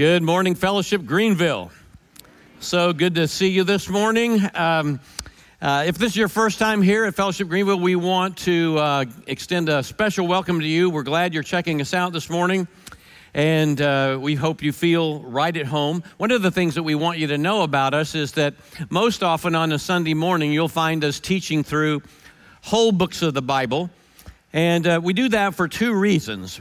[0.00, 1.70] Good morning, Fellowship Greenville.
[2.58, 4.40] So good to see you this morning.
[4.54, 4.98] Um,
[5.60, 9.04] uh, if this is your first time here at Fellowship Greenville, we want to uh,
[9.26, 10.88] extend a special welcome to you.
[10.88, 12.66] We're glad you're checking us out this morning,
[13.34, 16.02] and uh, we hope you feel right at home.
[16.16, 18.54] One of the things that we want you to know about us is that
[18.88, 22.00] most often on a Sunday morning, you'll find us teaching through
[22.62, 23.90] whole books of the Bible,
[24.54, 26.58] and uh, we do that for two reasons.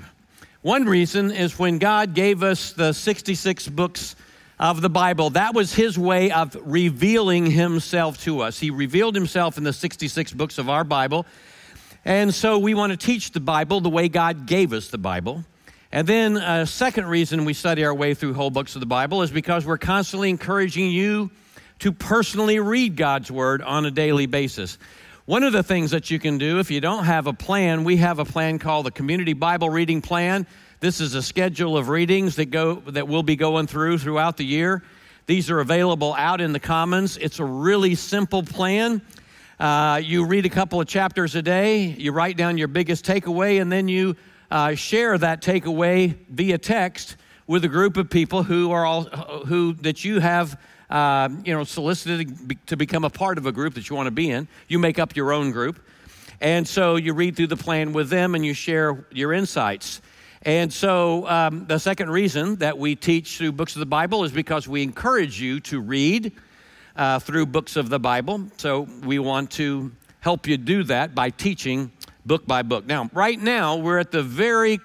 [0.62, 4.18] One reason is when God gave us the 66 books
[4.59, 8.59] of the Bible, that was His way of revealing Himself to us.
[8.59, 11.26] He revealed Himself in the 66 books of our Bible.
[12.03, 15.45] And so we want to teach the Bible the way God gave us the Bible.
[15.94, 19.22] And then a second reason we study our way through whole books of the Bible
[19.22, 21.31] is because we're constantly encouraging you
[21.80, 24.78] to personally read God's Word on a daily basis.
[25.29, 27.97] One of the things that you can do if you don't have a plan, we
[27.97, 30.47] have a plan called the Community Bible Reading Plan.
[30.79, 34.43] This is a schedule of readings that go that we'll be going through throughout the
[34.43, 34.81] year.
[35.27, 37.16] These are available out in the Commons.
[37.17, 39.03] It's a really simple plan.
[39.59, 41.83] Uh, you read a couple of chapters a day.
[41.83, 44.16] You write down your biggest takeaway, and then you
[44.49, 49.73] uh, share that takeaway via text with a group of people who are all who
[49.73, 50.59] that you have
[50.90, 54.12] uh, you know, solicited to become a part of a group that you want to
[54.12, 54.48] be in.
[54.68, 55.80] You make up your own group.
[56.42, 60.02] And so you read through the plan with them and you share your insights.
[60.44, 64.32] And so um, the second reason that we teach through books of the Bible is
[64.32, 66.32] because we encourage you to read
[66.95, 68.44] uh, through books of the Bible.
[68.58, 71.92] So we want to help you do that by teaching
[72.26, 72.86] book by book.
[72.86, 74.80] Now, right now, we're at the very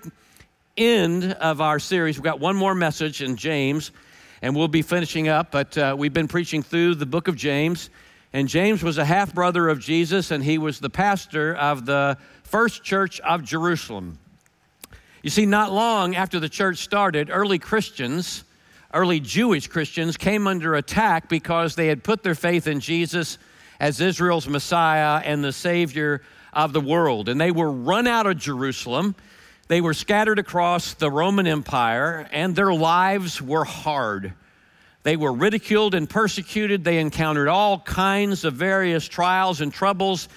[0.77, 2.17] end of our series.
[2.17, 3.93] We've got one more message in James
[4.45, 5.51] and we'll be finishing up.
[5.51, 7.89] But uh, we've been preaching through the book of James,
[8.31, 12.19] and James was a half brother of Jesus, and he was the pastor of the
[12.43, 14.19] first church of Jerusalem.
[15.23, 18.45] You see, not long after the church started, early Christians,
[18.93, 23.39] early Jewish Christians, came under attack because they had put their faith in Jesus
[23.81, 26.21] as Israel's Messiah and the Savior
[26.53, 27.31] of the world.
[27.31, 29.15] And they were run out of Jerusalem
[29.69, 34.35] they were scattered across the Roman Empire, and their lives were hard.
[35.05, 36.85] They were ridiculed and persecuted.
[36.85, 40.29] They encountered all kinds of various trials and troubles,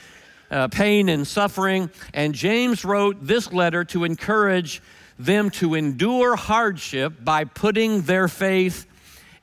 [0.51, 1.89] uh, pain and suffering.
[2.13, 4.81] And James wrote this letter to encourage
[5.19, 8.85] them to endure hardship by putting their faith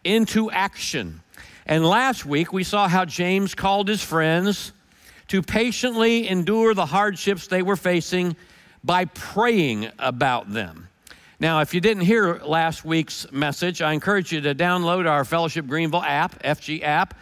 [0.05, 1.21] into action.
[1.67, 4.73] And last week we saw how James called his friends
[5.29, 8.37] to patiently endure the hardships they were facing
[8.85, 10.89] by praying about them.
[11.41, 15.67] Now, if you didn't hear last week's message, I encourage you to download our Fellowship
[15.67, 17.19] Greenville app, FG app,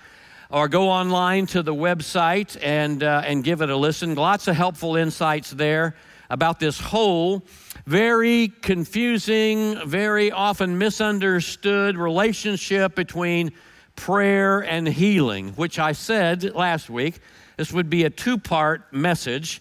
[0.50, 4.14] or go online to the website and, uh, and give it a listen.
[4.14, 5.94] Lots of helpful insights there
[6.28, 7.42] about this whole
[7.86, 13.52] very confusing, very often misunderstood relationship between
[13.96, 17.20] prayer and healing, which I said last week.
[17.56, 19.60] This would be a two part message.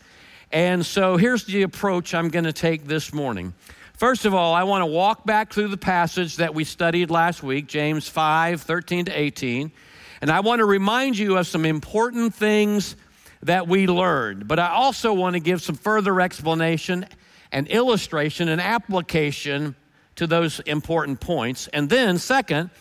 [0.51, 3.53] And so here's the approach I'm going to take this morning.
[3.93, 7.41] First of all, I want to walk back through the passage that we studied last
[7.41, 9.71] week, James 5 13 to 18.
[10.19, 12.97] And I want to remind you of some important things
[13.43, 14.49] that we learned.
[14.49, 17.05] But I also want to give some further explanation
[17.53, 19.75] and illustration and application
[20.15, 21.67] to those important points.
[21.69, 22.71] And then, second,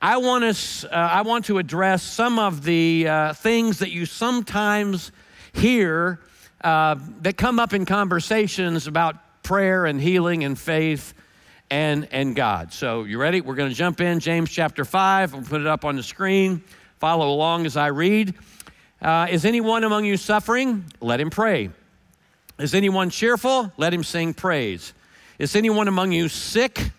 [0.00, 4.06] I want, to, uh, I want to address some of the uh, things that you
[4.06, 5.10] sometimes
[5.52, 6.20] hear
[6.60, 11.14] uh, that come up in conversations about prayer and healing and faith
[11.70, 12.72] and, and God.
[12.72, 13.40] So, you ready?
[13.40, 14.20] We're going to jump in.
[14.20, 15.34] James chapter 5.
[15.34, 16.62] I'll put it up on the screen.
[16.98, 18.34] Follow along as I read.
[19.00, 20.84] Uh, is anyone among you suffering?
[21.00, 21.70] Let him pray.
[22.58, 23.72] Is anyone cheerful?
[23.76, 24.92] Let him sing praise.
[25.38, 26.90] Is anyone among you sick?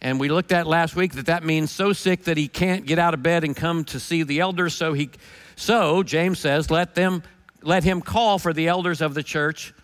[0.00, 2.98] And we looked at last week that that means so sick that he can't get
[2.98, 4.74] out of bed and come to see the elders.
[4.74, 5.10] So he,
[5.56, 7.22] so James says, let them
[7.62, 9.74] let him call for the elders of the church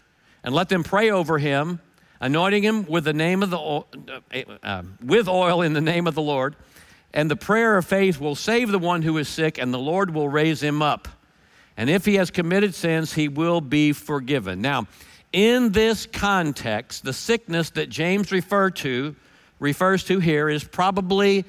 [0.43, 1.81] and let them pray over him,
[2.21, 3.83] anointing him with the name of the uh,
[4.62, 6.57] uh, with oil in the name of the Lord.
[7.13, 10.13] And the prayer of faith will save the one who is sick, and the Lord
[10.13, 11.09] will raise him up.
[11.77, 14.60] And if he has committed sins, he will be forgiven.
[14.60, 14.87] Now,
[15.33, 19.16] in this context, the sickness that James referred to
[19.59, 21.45] refers to here is probably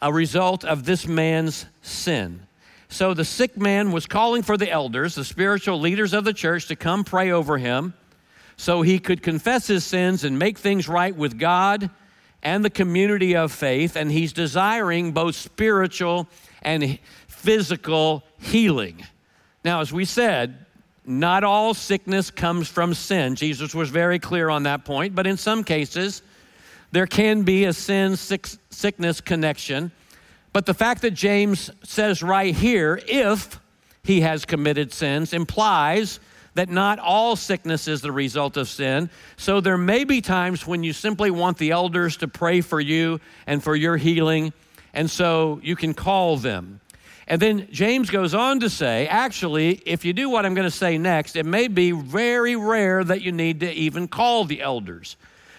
[0.00, 2.46] a result of this man's sin.
[2.94, 6.68] So the sick man was calling for the elders, the spiritual leaders of the church,
[6.68, 7.92] to come pray over him
[8.56, 11.90] so he could confess his sins and make things right with God
[12.40, 13.96] and the community of faith.
[13.96, 16.28] And he's desiring both spiritual
[16.62, 19.04] and physical healing.
[19.64, 20.64] Now, as we said,
[21.04, 23.34] not all sickness comes from sin.
[23.34, 26.22] Jesus was very clear on that point, but in some cases,
[26.92, 29.90] there can be a sin sickness connection.
[30.54, 33.58] But the fact that James says right here, if
[34.04, 36.20] he has committed sins, implies
[36.54, 39.10] that not all sickness is the result of sin.
[39.36, 43.20] So there may be times when you simply want the elders to pray for you
[43.48, 44.52] and for your healing,
[44.92, 46.78] and so you can call them.
[47.26, 50.76] And then James goes on to say, actually, if you do what I'm going to
[50.76, 55.16] say next, it may be very rare that you need to even call the elders.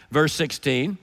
[0.10, 0.98] Verse 16,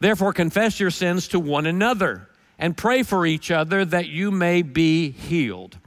[0.00, 2.26] therefore confess your sins to one another
[2.58, 5.78] and pray for each other that you may be healed.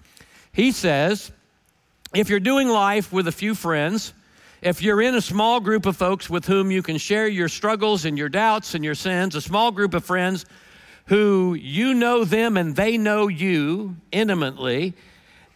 [0.52, 1.32] He says,
[2.14, 4.14] if you're doing life with a few friends,
[4.62, 8.06] if you're in a small group of folks with whom you can share your struggles
[8.06, 10.46] and your doubts and your sins, a small group of friends
[11.08, 14.94] who you know them and they know you intimately,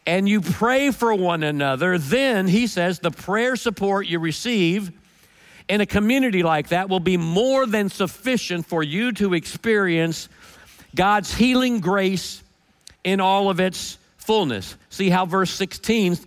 [0.06, 4.92] and you pray for one another, then he says the prayer support you receive
[5.68, 10.28] in a community like that will be more than sufficient for you to experience
[10.96, 12.44] God's healing grace
[13.04, 14.76] in all of its fullness.
[14.90, 16.18] See how verse 16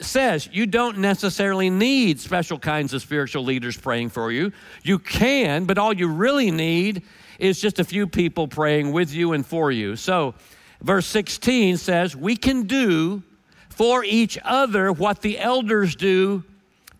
[0.00, 4.52] says you don't necessarily need special kinds of spiritual leaders praying for you.
[4.82, 7.02] You can, but all you really need
[7.38, 9.96] is just a few people praying with you and for you.
[9.96, 10.34] So,
[10.82, 13.22] verse 16 says, We can do
[13.68, 16.42] for each other what the elders do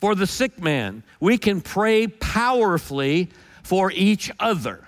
[0.00, 1.02] for the sick man.
[1.20, 3.30] We can pray powerfully
[3.64, 4.87] for each other.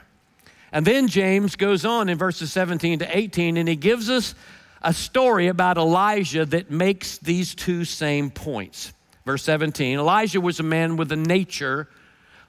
[0.73, 4.35] And then James goes on in verses 17 to 18 and he gives us
[4.83, 8.93] a story about Elijah that makes these two same points.
[9.27, 11.89] Verse 17 Elijah was a man with a nature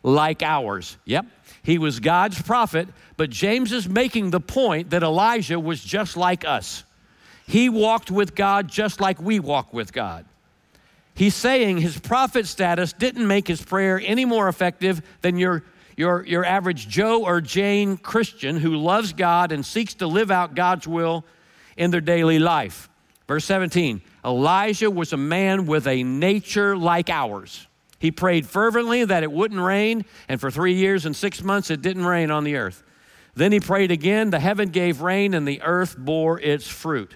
[0.04, 0.98] like ours.
[1.06, 1.26] Yep,
[1.64, 2.88] he was God's prophet,
[3.18, 6.84] but James is making the point that Elijah was just like us.
[7.48, 10.26] He walked with God just like we walk with God.
[11.14, 15.64] He's saying his prophet status didn't make his prayer any more effective than your,
[16.02, 20.56] your, your average Joe or Jane Christian who loves God and seeks to live out
[20.56, 21.24] God's will
[21.78, 22.90] in their daily life.
[23.28, 27.68] Verse 17 Elijah was a man with a nature like ours.
[28.00, 31.84] He prayed fervently that it wouldn't rain, and for three years and six months it
[31.84, 32.82] didn't rain on the earth.
[33.36, 37.16] Then he prayed again, the heaven gave rain, and the earth bore its fruit.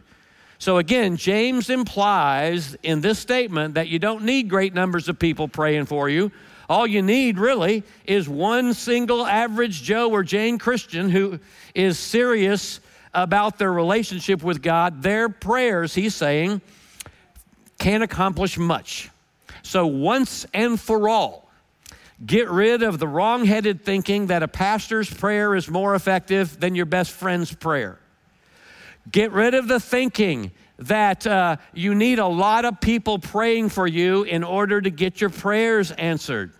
[0.60, 5.48] So again, James implies in this statement that you don't need great numbers of people
[5.48, 6.32] praying for you.
[6.68, 11.40] All you need really is one single average Joe or Jane Christian who
[11.74, 12.80] is serious
[13.14, 15.02] about their relationship with God.
[15.02, 16.62] Their prayers, he's saying,
[17.78, 19.10] can't accomplish much.
[19.62, 21.50] So, once and for all,
[22.26, 26.76] get rid of the wrong headed thinking that a pastor's prayer is more effective than
[26.76, 28.00] your best friend's prayer.
[29.12, 33.88] Get rid of the thinking that uh, you need a lot of people praying for
[33.88, 36.52] you in order to get your prayers answered.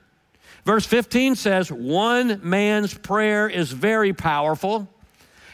[0.66, 4.90] Verse 15 says, One man's prayer is very powerful.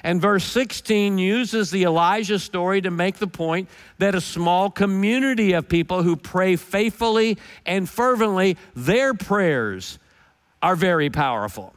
[0.04, 3.70] And verse 16 uses the Elijah story to make the point
[4.00, 7.38] that a small community of people who pray faithfully
[7.68, 10.00] and fervently, their prayers
[10.62, 11.76] are very powerful.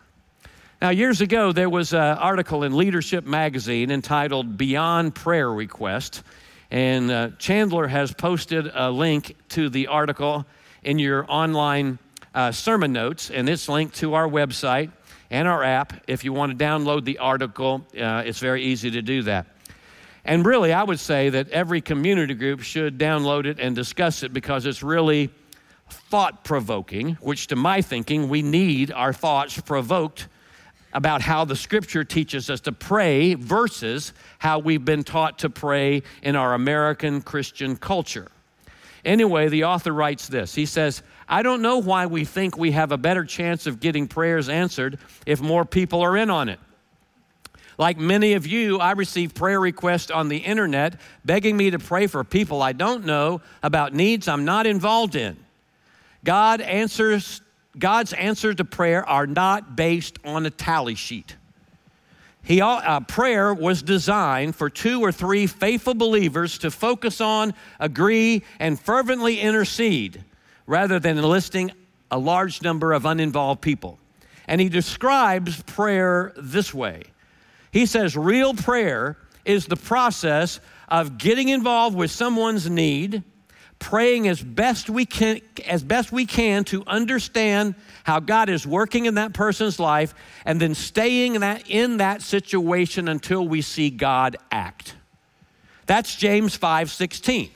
[0.81, 6.23] Now, years ago, there was an article in Leadership Magazine entitled Beyond Prayer Request.
[6.75, 10.44] And uh, Chandler has posted a link to the article
[10.82, 12.00] in your online
[12.35, 14.91] uh, sermon notes, and it's linked to our website
[15.31, 15.93] and our app.
[16.09, 19.47] If you want to download the article, uh, it's very easy to do that.
[20.25, 24.33] And really, I would say that every community group should download it and discuss it
[24.33, 25.31] because it's really
[25.88, 30.26] thought provoking, which to my thinking, we need our thoughts provoked
[30.95, 36.03] about how the scripture teaches us to pray versus how we've been taught to pray
[36.23, 38.31] in our American Christian culture.
[39.05, 42.93] Anyway, the author writes this He says, I don't know why we think we have
[42.93, 46.61] a better chance of getting prayers answered if more people are in on it.
[47.77, 52.07] Like many of you, I receive prayer requests on the internet begging me to pray
[52.07, 55.37] for people I don't know about needs I'm not involved in.
[56.23, 57.41] God answers,
[57.78, 61.37] God's answers to prayer are not based on a tally sheet.
[62.43, 68.43] He, uh, prayer was designed for two or three faithful believers to focus on, agree,
[68.61, 70.23] and fervently intercede
[70.66, 71.73] rather than enlisting
[72.11, 73.99] a large number of uninvolved people.
[74.47, 77.04] And he describes prayer this way
[77.71, 79.16] He says, real prayer
[79.47, 83.23] is the process of getting involved with someone's need,
[83.78, 89.07] praying as best we can, as best we can to understand how God is working
[89.07, 90.14] in that person's life,
[90.45, 94.95] and then staying in that, in that situation until we see God act.
[95.87, 97.50] That's James 5 16.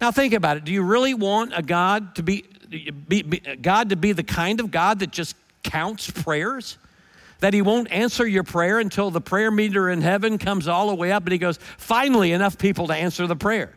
[0.00, 0.64] Now think about it.
[0.64, 2.44] Do you really want a God to be,
[3.08, 6.78] be, be, God to be the kind of God that just counts prayers?
[7.40, 10.94] that He won't answer your prayer until the prayer meter in heaven comes all the
[10.94, 13.72] way up and He goes, finally, enough people to answer the prayer.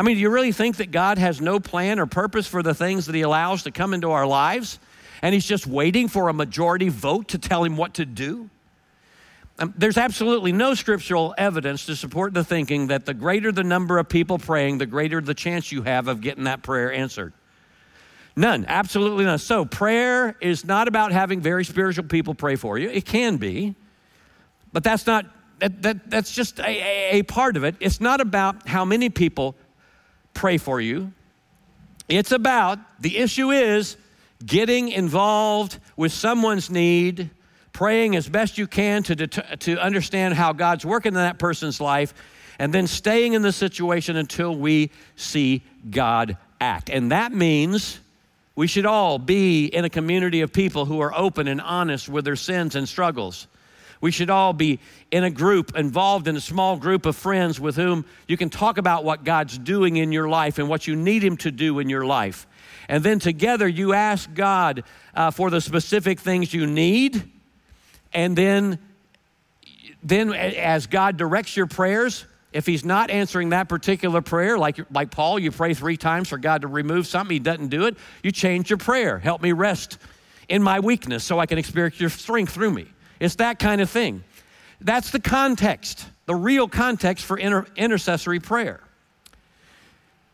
[0.00, 2.72] I mean, do you really think that God has no plan or purpose for the
[2.72, 4.78] things that He allows to come into our lives?
[5.20, 8.48] And He's just waiting for a majority vote to tell Him what to do?
[9.58, 13.98] Um, there's absolutely no scriptural evidence to support the thinking that the greater the number
[13.98, 17.34] of people praying, the greater the chance you have of getting that prayer answered.
[18.34, 19.38] None, absolutely none.
[19.38, 22.88] So, prayer is not about having very spiritual people pray for you.
[22.88, 23.74] It can be,
[24.72, 25.26] but that's not,
[25.58, 27.74] that, that, that's just a, a part of it.
[27.80, 29.56] It's not about how many people
[30.34, 31.12] pray for you.
[32.08, 33.96] It's about, the issue is
[34.44, 37.30] getting involved with someone's need
[37.72, 41.80] praying as best you can to, det- to understand how God's working in that person's
[41.80, 42.12] life,
[42.58, 46.90] and then staying in the situation until we see God act.
[46.90, 48.00] And that means
[48.54, 52.24] we should all be in a community of people who are open and honest with
[52.24, 53.46] their sins and struggles.
[54.00, 54.80] We should all be
[55.10, 58.78] in a group, involved in a small group of friends with whom you can talk
[58.78, 61.88] about what God's doing in your life and what you need Him to do in
[61.90, 62.46] your life.
[62.88, 67.30] And then together you ask God uh, for the specific things you need
[68.12, 68.78] and then
[70.02, 75.10] then as God directs your prayers, if he's not answering that particular prayer, like, like
[75.10, 78.32] Paul, you pray three times for God to remove something, he doesn't do it, you
[78.32, 79.18] change your prayer.
[79.18, 79.98] Help me rest
[80.48, 82.86] in my weakness so I can experience your strength through me.
[83.20, 84.24] It's that kind of thing.
[84.80, 88.80] That's the context, the real context for inter- intercessory prayer.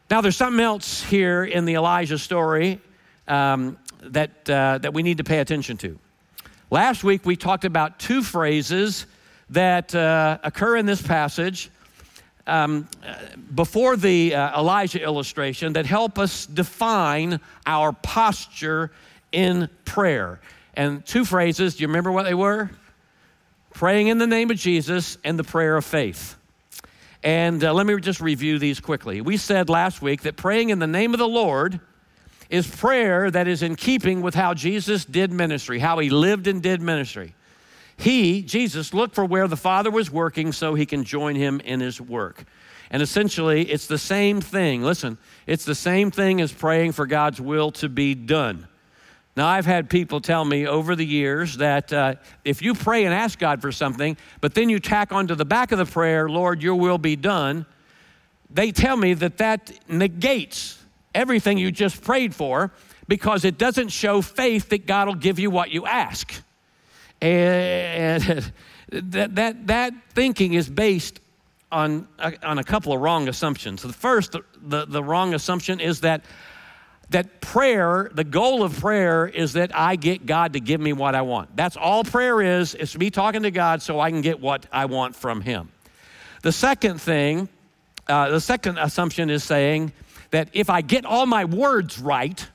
[0.08, 2.80] Now, there's something else here in the Elijah story
[3.26, 5.98] um, that, uh, that we need to pay attention to.
[6.70, 9.06] Last week we talked about two phrases
[9.50, 11.70] that uh, occur in this passage
[12.46, 12.88] um,
[13.54, 18.92] before the uh, Elijah illustration that help us define our posture
[19.32, 20.40] in prayer.
[20.76, 22.70] And two phrases, do you remember what they were?
[23.72, 26.36] Praying in the name of Jesus and the prayer of faith.
[27.22, 29.20] And uh, let me just review these quickly.
[29.20, 31.80] We said last week that praying in the name of the Lord
[32.50, 36.62] is prayer that is in keeping with how Jesus did ministry, how he lived and
[36.62, 37.34] did ministry.
[37.96, 41.80] He, Jesus, looked for where the Father was working so he can join him in
[41.80, 42.44] his work.
[42.90, 44.82] And essentially, it's the same thing.
[44.82, 48.68] Listen, it's the same thing as praying for God's will to be done.
[49.36, 53.12] Now, I've had people tell me over the years that uh, if you pray and
[53.12, 56.62] ask God for something, but then you tack onto the back of the prayer, Lord,
[56.62, 57.66] your will be done,
[58.48, 60.82] they tell me that that negates
[61.14, 62.72] everything you just prayed for
[63.08, 66.32] because it doesn't show faith that God will give you what you ask.
[67.20, 68.22] And
[68.90, 71.20] that, that, that thinking is based
[71.70, 73.82] on a, on a couple of wrong assumptions.
[73.82, 76.24] The first, the, the, the wrong assumption is that
[77.10, 81.14] that prayer, the goal of prayer is that I get God to give me what
[81.14, 81.56] I want.
[81.56, 82.74] That's all prayer is.
[82.74, 85.70] It's me talking to God so I can get what I want from Him.
[86.42, 87.48] The second thing,
[88.08, 89.92] uh, the second assumption is saying
[90.30, 92.46] that if I get all my words right,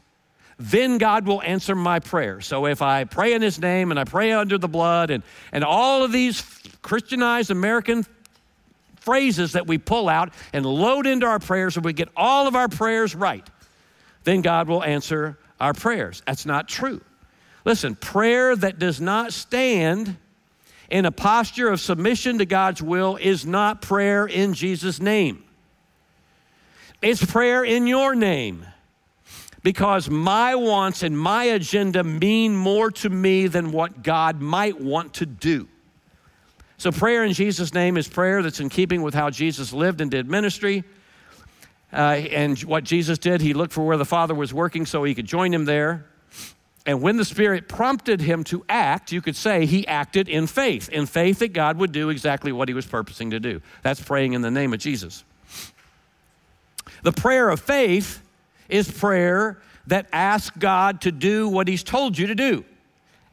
[0.59, 2.41] then God will answer my prayer.
[2.41, 5.63] So if I pray in His name and I pray under the blood and, and
[5.63, 6.41] all of these
[6.81, 8.05] Christianized American
[8.97, 12.55] phrases that we pull out and load into our prayers, and we get all of
[12.55, 13.47] our prayers right,
[14.23, 16.21] then God will answer our prayers.
[16.25, 17.01] That's not true.
[17.65, 20.17] Listen, prayer that does not stand
[20.89, 25.43] in a posture of submission to God's will is not prayer in Jesus' name.
[27.01, 28.65] It's prayer in your name
[29.63, 35.15] because my wants and my agenda mean more to me than what God might want
[35.15, 35.67] to do.
[36.77, 40.09] So, prayer in Jesus' name is prayer that's in keeping with how Jesus lived and
[40.09, 40.83] did ministry.
[41.93, 45.13] Uh, and what Jesus did, he looked for where the Father was working so he
[45.13, 46.05] could join him there.
[46.85, 50.89] And when the Spirit prompted him to act, you could say he acted in faith,
[50.89, 53.61] in faith that God would do exactly what he was purposing to do.
[53.83, 55.23] That's praying in the name of Jesus.
[57.03, 58.21] The prayer of faith
[58.69, 62.63] is prayer that asks God to do what He's told you to do.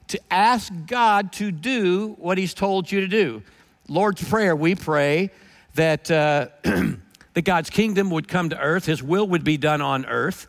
[0.08, 3.42] To ask God to do what He's told you to do.
[3.88, 5.30] Lord's Prayer, we pray
[5.74, 6.48] that, uh,
[7.38, 10.48] that God's kingdom would come to earth, His will would be done on earth.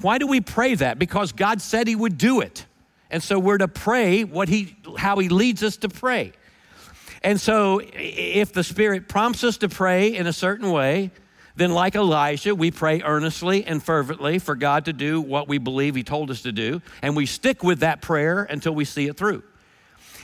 [0.00, 0.96] Why do we pray that?
[0.96, 2.64] Because God said He would do it.
[3.10, 6.30] And so we're to pray what he, how He leads us to pray.
[7.24, 11.10] And so if the Spirit prompts us to pray in a certain way,
[11.56, 15.96] then, like Elijah, we pray earnestly and fervently for God to do what we believe
[15.96, 19.16] He told us to do, and we stick with that prayer until we see it
[19.16, 19.42] through.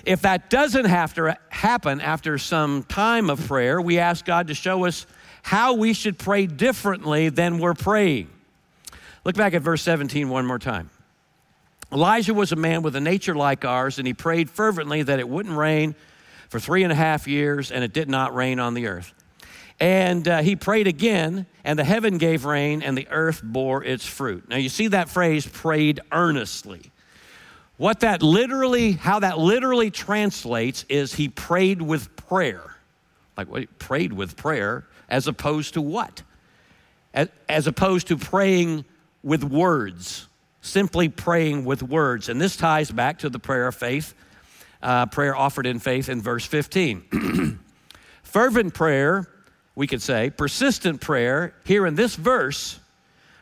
[0.06, 4.54] If that doesn't have to happen after some time of prayer, we ask God to
[4.54, 5.06] show us
[5.44, 8.30] how we should pray differently than we're praying.
[9.24, 10.88] Look back at verse 17 one more time.
[11.92, 15.28] Elijah was a man with a nature like ours, and he prayed fervently that it
[15.28, 15.94] wouldn't rain
[16.48, 19.12] for three and a half years, and it did not rain on the earth.
[19.78, 24.06] And uh, he prayed again, and the heaven gave rain, and the earth bore its
[24.06, 24.48] fruit.
[24.48, 26.90] Now, you see that phrase, prayed earnestly.
[27.76, 32.76] What that literally, how that literally translates is he prayed with prayer.
[33.36, 33.78] Like, what?
[33.78, 36.22] Prayed with prayer, as opposed to what?
[37.48, 38.84] As, opposed to praying
[39.22, 40.26] with words,
[40.62, 42.28] simply praying with words.
[42.28, 44.14] And this ties back to the prayer of faith,
[44.82, 47.60] uh, prayer offered in faith in verse 15.
[48.22, 49.28] Fervent prayer
[49.74, 52.78] we could say, persistent prayer here in this verse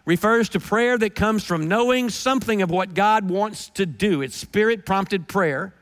[0.05, 4.23] refers to prayer that comes from knowing something of what God wants to do.
[4.23, 5.75] It's spirit prompted prayer.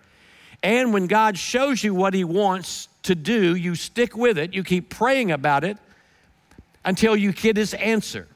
[0.62, 4.62] And when God shows you what He wants to do, you stick with it, you
[4.62, 5.78] keep praying about it
[6.84, 8.26] until you get His answer.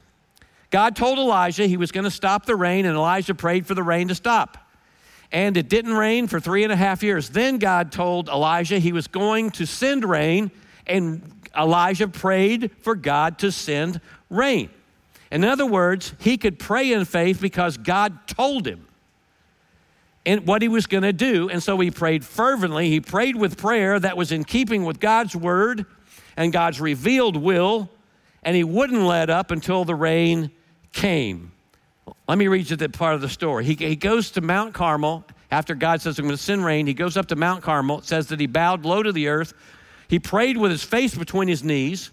[0.71, 3.83] God told Elijah he was going to stop the rain, and Elijah prayed for the
[3.83, 4.57] rain to stop.
[5.31, 7.29] And it didn't rain for three and a half years.
[7.29, 10.51] Then God told Elijah he was going to send rain,
[10.85, 11.21] and
[11.57, 14.69] Elijah prayed for God to send rain.
[15.31, 18.84] In other words, he could pray in faith because God told him
[20.25, 21.49] and what he was going to do.
[21.49, 22.89] And so he prayed fervently.
[22.89, 25.85] He prayed with prayer that was in keeping with God's word
[26.37, 27.89] and God's revealed will,
[28.43, 30.51] and he wouldn't let up until the rain
[30.91, 31.51] came.
[32.27, 33.65] Let me read you that part of the story.
[33.65, 36.87] He, he goes to Mount Carmel after God says, I'm going to send rain.
[36.87, 37.99] He goes up to Mount Carmel.
[37.99, 39.53] It says that he bowed low to the earth,
[40.07, 42.11] he prayed with his face between his knees.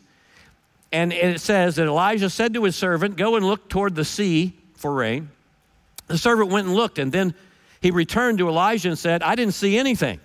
[0.92, 4.52] And it says that Elijah said to his servant, Go and look toward the sea
[4.74, 5.30] for rain.
[6.06, 7.34] The servant went and looked, and then
[7.82, 10.20] he returned to Elijah and said, I didn't see anything.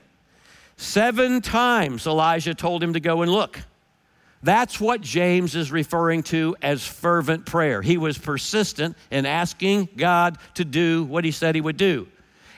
[0.78, 3.60] Seven times Elijah told him to go and look.
[4.44, 7.82] That's what James is referring to as fervent prayer.
[7.82, 12.08] He was persistent in asking God to do what he said he would do.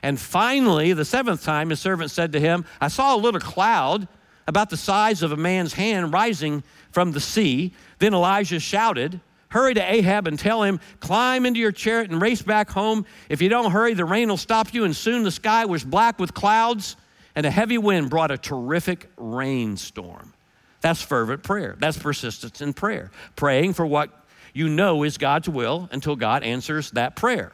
[0.04, 4.08] And finally, the seventh time, his servant said to him, I saw a little cloud
[4.48, 7.74] about the size of a man's hand rising from the sea.
[8.00, 12.42] Then Elijah shouted, Hurry to Ahab and tell him, Climb into your chariot and race
[12.42, 13.06] back home.
[13.30, 14.84] If you don't hurry, the rain will stop you.
[14.84, 16.96] And soon the sky was black with clouds,
[17.36, 20.34] and a heavy wind brought a terrific rainstorm.
[20.82, 21.76] That's fervent prayer.
[21.80, 23.12] That's persistence in prayer.
[23.36, 24.12] Praying for what
[24.54, 27.52] you know is God's will until God answers that prayer.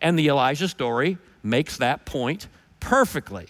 [0.00, 2.46] And the Elijah story makes that point
[2.78, 3.46] perfectly.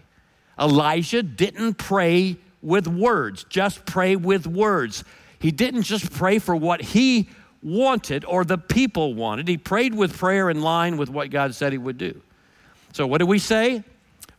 [0.59, 5.05] Elijah didn't pray with words, just pray with words.
[5.39, 7.29] He didn't just pray for what he
[7.63, 11.73] wanted or the people wanted, he prayed with prayer in line with what God said
[11.73, 12.21] he would do.
[12.93, 13.85] So, what do we say?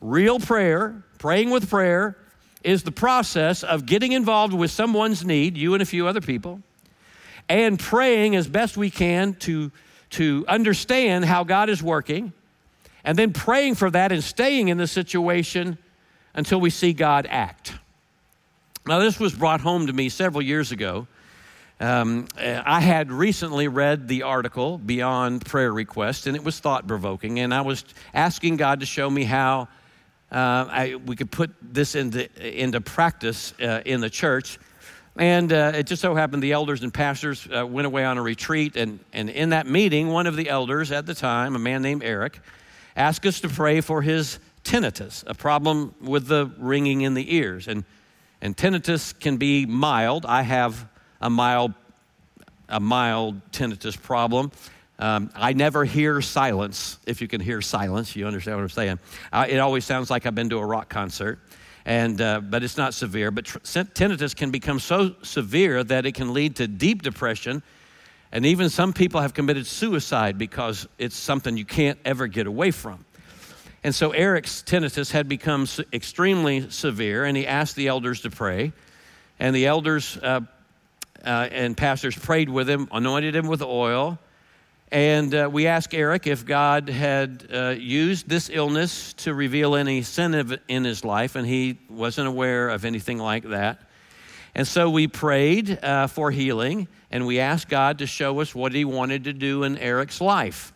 [0.01, 2.17] Real prayer, praying with prayer,
[2.63, 6.61] is the process of getting involved with someone's need, you and a few other people,
[7.47, 9.71] and praying as best we can to,
[10.11, 12.33] to understand how God is working,
[13.03, 15.77] and then praying for that and staying in the situation
[16.33, 17.73] until we see God act.
[18.85, 21.07] Now, this was brought home to me several years ago.
[21.81, 27.39] Um, I had recently read the article Beyond Prayer Request, and it was thought provoking.
[27.39, 29.69] And I was asking God to show me how
[30.29, 34.59] uh, I, we could put this into, into practice uh, in the church.
[35.15, 38.21] And uh, it just so happened the elders and pastors uh, went away on a
[38.21, 38.75] retreat.
[38.75, 42.03] And, and in that meeting, one of the elders at the time, a man named
[42.03, 42.41] Eric,
[42.97, 47.69] asked us to pray for his tinnitus, a problem with the ringing in the ears.
[47.69, 47.85] And
[48.41, 50.25] and tinnitus can be mild.
[50.25, 50.87] I have
[51.21, 51.73] a mild,
[52.67, 54.51] a mild tinnitus problem.
[54.99, 56.99] Um, I never hear silence.
[57.05, 58.99] If you can hear silence, you understand what I'm saying.
[59.31, 61.39] Uh, it always sounds like I've been to a rock concert,
[61.85, 63.31] and uh, but it's not severe.
[63.31, 67.63] But tr- tinnitus can become so severe that it can lead to deep depression,
[68.33, 72.71] and even some people have committed suicide because it's something you can't ever get away
[72.71, 73.05] from.
[73.85, 78.73] And so Eric's tinnitus had become extremely severe, and he asked the elders to pray.
[79.39, 80.41] And the elders uh,
[81.25, 84.19] uh, and pastors prayed with him, anointed him with oil.
[84.91, 90.01] And uh, we asked Eric if God had uh, used this illness to reveal any
[90.01, 93.81] sin in his life, and he wasn't aware of anything like that.
[94.55, 98.73] And so we prayed uh, for healing, and we asked God to show us what
[98.73, 100.73] he wanted to do in Eric's life.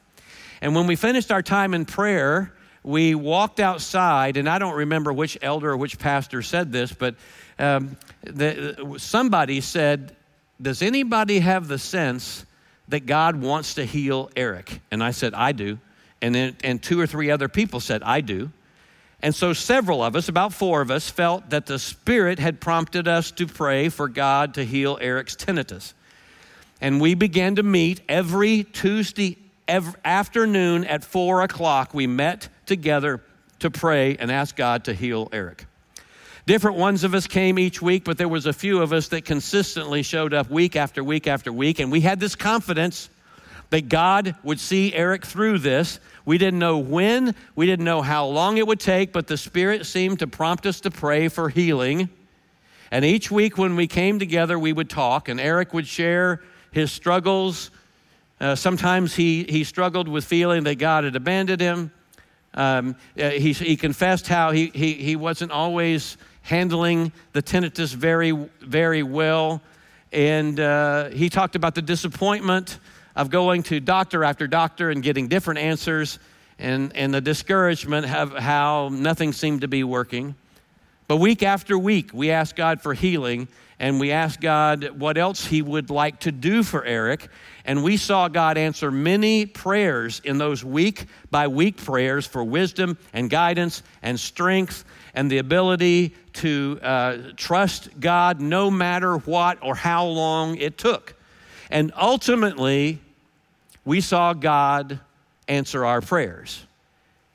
[0.61, 2.53] And when we finished our time in prayer,
[2.83, 7.15] we walked outside, and I don't remember which elder or which pastor said this, but
[7.57, 10.15] um, the, somebody said,
[10.61, 12.45] Does anybody have the sense
[12.87, 14.81] that God wants to heal Eric?
[14.91, 15.79] And I said, I do.
[16.21, 18.51] And, then, and two or three other people said, I do.
[19.21, 23.07] And so several of us, about four of us, felt that the Spirit had prompted
[23.07, 25.93] us to pray for God to heal Eric's tinnitus.
[26.81, 29.37] And we began to meet every Tuesday
[29.67, 33.21] every afternoon at four o'clock, we met together
[33.59, 35.65] to pray and ask God to heal Eric.
[36.45, 39.23] Different ones of us came each week, but there was a few of us that
[39.23, 43.09] consistently showed up week after week after week, and we had this confidence
[43.69, 46.01] that God would see Eric through this.
[46.25, 49.85] We didn't know when, we didn't know how long it would take, but the Spirit
[49.85, 52.09] seemed to prompt us to pray for healing.
[52.91, 56.91] And each week when we came together, we would talk, and Eric would share his
[56.91, 57.71] struggles.
[58.41, 61.91] Uh, sometimes he, he struggled with feeling that God had abandoned him.
[62.53, 68.31] Um, uh, he, he confessed how he, he, he wasn't always handling the tinnitus very,
[68.61, 69.61] very well.
[70.11, 72.77] And uh, he talked about the disappointment
[73.15, 76.19] of going to doctor after doctor and getting different answers
[76.59, 80.35] and, and the discouragement of how nothing seemed to be working.
[81.07, 83.47] But week after week, we asked God for healing
[83.79, 87.27] and we asked God what else He would like to do for Eric.
[87.65, 92.97] And we saw God answer many prayers in those week by week prayers for wisdom
[93.13, 99.75] and guidance and strength and the ability to uh, trust God no matter what or
[99.75, 101.15] how long it took.
[101.69, 102.99] And ultimately,
[103.85, 104.99] we saw God
[105.47, 106.65] answer our prayers.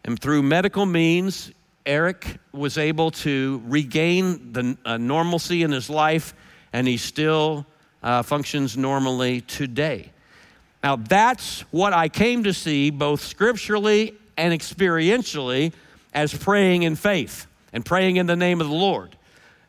[0.04, 1.52] And through medical means,
[1.86, 6.34] Eric was able to regain the uh, normalcy in his life,
[6.72, 7.66] and he still
[8.02, 10.10] uh, functions normally today.
[10.82, 15.72] Now, that's what I came to see both scripturally and experientially
[16.14, 19.16] as praying in faith and praying in the name of the Lord.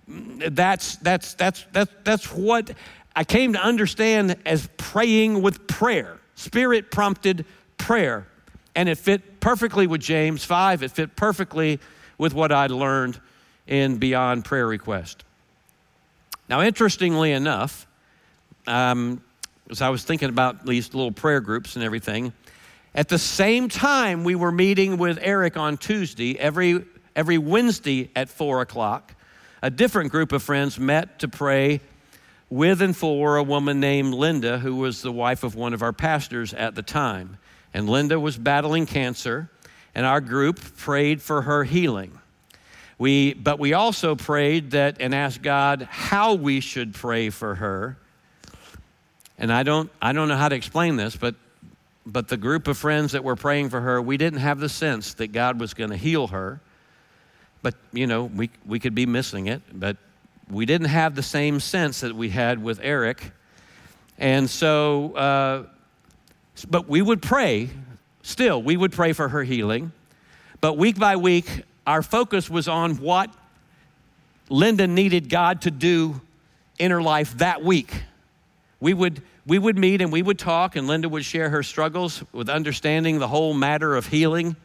[0.07, 2.71] That's, that's, that's, that's, that's what
[3.15, 7.45] I came to understand as praying with prayer, spirit prompted
[7.77, 8.27] prayer.
[8.75, 10.83] And it fit perfectly with James 5.
[10.83, 11.79] It fit perfectly
[12.17, 13.19] with what I'd learned
[13.67, 15.23] in Beyond Prayer Request.
[16.47, 17.85] Now, interestingly enough,
[18.67, 19.21] um,
[19.69, 22.33] as I was thinking about these little prayer groups and everything,
[22.95, 26.83] at the same time we were meeting with Eric on Tuesday, every,
[27.19, 29.13] every Wednesday at 4 o'clock,
[29.61, 31.81] a different group of friends met to pray
[32.49, 35.91] with and for a woman named Linda, who was the wife of one of our
[35.91, 37.37] pastors at the time.
[37.73, 39.49] And Linda was battling cancer,
[39.93, 42.17] and our group prayed for her healing.
[42.97, 47.97] We, but we also prayed that and asked God how we should pray for her.
[49.37, 51.35] And I don't, I don't know how to explain this, but,
[52.05, 55.15] but the group of friends that were praying for her, we didn't have the sense
[55.15, 56.61] that God was going to heal her.
[57.61, 59.97] But, you know, we, we could be missing it, but
[60.49, 63.31] we didn't have the same sense that we had with Eric.
[64.17, 65.63] And so, uh,
[66.69, 67.69] but we would pray,
[68.23, 69.91] still, we would pray for her healing.
[70.61, 73.33] But week by week, our focus was on what
[74.49, 76.21] Linda needed God to do
[76.77, 78.03] in her life that week.
[78.79, 82.23] We would, we would meet and we would talk, and Linda would share her struggles
[82.31, 84.55] with understanding the whole matter of healing.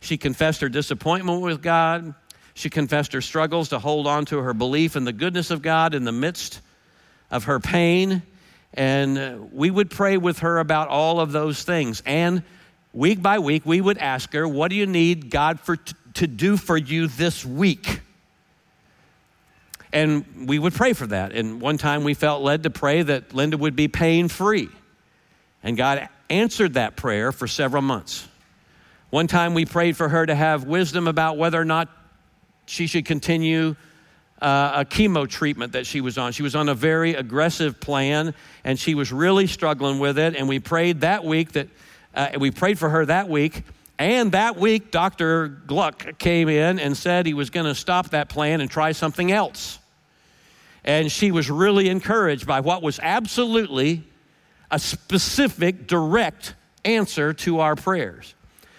[0.00, 2.14] She confessed her disappointment with God.
[2.54, 5.92] She confessed her struggles to hold on to her belief in the goodness of God
[5.92, 6.60] in the midst
[7.30, 8.22] of her pain.
[8.72, 12.02] And we would pray with her about all of those things.
[12.06, 12.42] And
[12.92, 15.76] week by week, we would ask her, What do you need God for,
[16.14, 18.00] to do for you this week?
[19.92, 21.32] And we would pray for that.
[21.32, 24.68] And one time we felt led to pray that Linda would be pain free.
[25.62, 28.26] And God answered that prayer for several months.
[29.10, 31.88] One time we prayed for her to have wisdom about whether or not
[32.66, 33.76] she should continue
[34.40, 36.32] uh, a chemo treatment that she was on.
[36.32, 40.36] She was on a very aggressive plan and she was really struggling with it.
[40.36, 41.68] And we prayed that week that
[42.14, 43.62] uh, we prayed for her that week.
[43.98, 45.48] And that week, Dr.
[45.48, 49.30] Gluck came in and said he was going to stop that plan and try something
[49.30, 49.78] else.
[50.84, 54.04] And she was really encouraged by what was absolutely
[54.70, 58.34] a specific, direct answer to our prayers.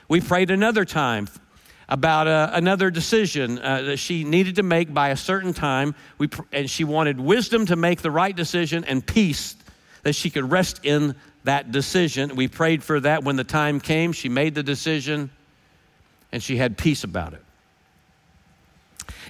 [0.07, 1.27] We prayed another time
[1.87, 5.95] about uh, another decision uh, that she needed to make by a certain time.
[6.17, 9.55] We, and she wanted wisdom to make the right decision and peace
[10.03, 12.35] that she could rest in that decision.
[12.35, 14.11] We prayed for that when the time came.
[14.11, 15.29] She made the decision
[16.31, 17.41] and she had peace about it.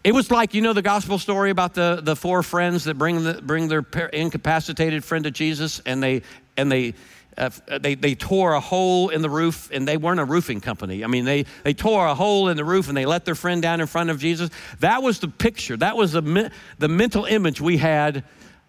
[0.03, 3.23] It was like, you know, the gospel story about the, the four friends that bring,
[3.23, 3.81] the, bring their
[4.13, 6.21] incapacitated friend to Jesus and they,
[6.57, 6.93] and they,
[7.37, 11.03] uh, they, they tore a hole in the roof and they weren't a roofing company.
[11.03, 13.61] I mean, they, they tore a hole in the roof and they let their friend
[13.61, 14.49] down in front of Jesus.
[14.79, 15.75] That was the picture.
[15.75, 18.23] That was the, the mental image we had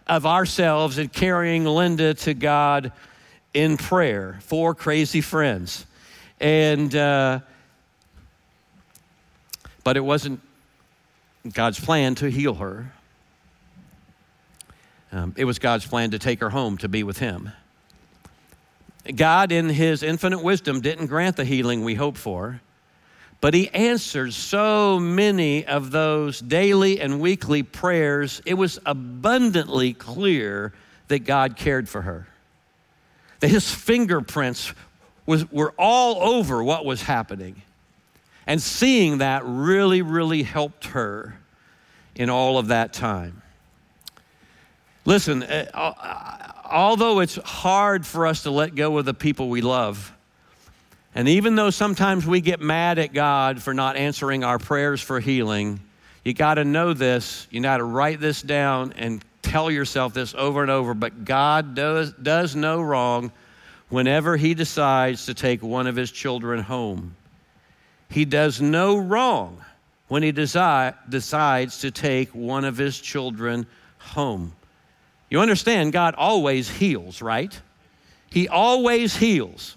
[0.06, 2.92] of ourselves in carrying Linda to God
[3.54, 4.38] in prayer.
[4.42, 5.86] Four crazy friends.
[6.40, 7.40] And, uh,
[9.84, 10.40] but it wasn't
[11.52, 12.92] God's plan to heal her.
[15.12, 17.52] Um, it was God's plan to take her home to be with Him.
[19.14, 22.60] God, in his infinite wisdom, didn't grant the healing we hoped for,
[23.40, 30.72] but he answered so many of those daily and weekly prayers, it was abundantly clear
[31.08, 32.26] that God cared for her.
[33.40, 34.72] That his fingerprints
[35.26, 37.62] was, were all over what was happening.
[38.46, 41.38] And seeing that really, really helped her
[42.14, 43.42] in all of that time.
[45.04, 49.60] Listen, uh, uh, although it's hard for us to let go of the people we
[49.60, 50.12] love,
[51.14, 55.18] and even though sometimes we get mad at God for not answering our prayers for
[55.18, 55.80] healing,
[56.24, 57.46] you got to know this.
[57.50, 60.92] You got to write this down and tell yourself this over and over.
[60.92, 63.32] But God does, does no wrong
[63.88, 67.16] whenever He decides to take one of His children home.
[68.10, 69.64] He does no wrong
[70.08, 73.66] when He desi- decides to take one of His children
[73.98, 74.52] home.
[75.28, 77.58] You understand, God always heals, right?
[78.30, 79.76] He always heals.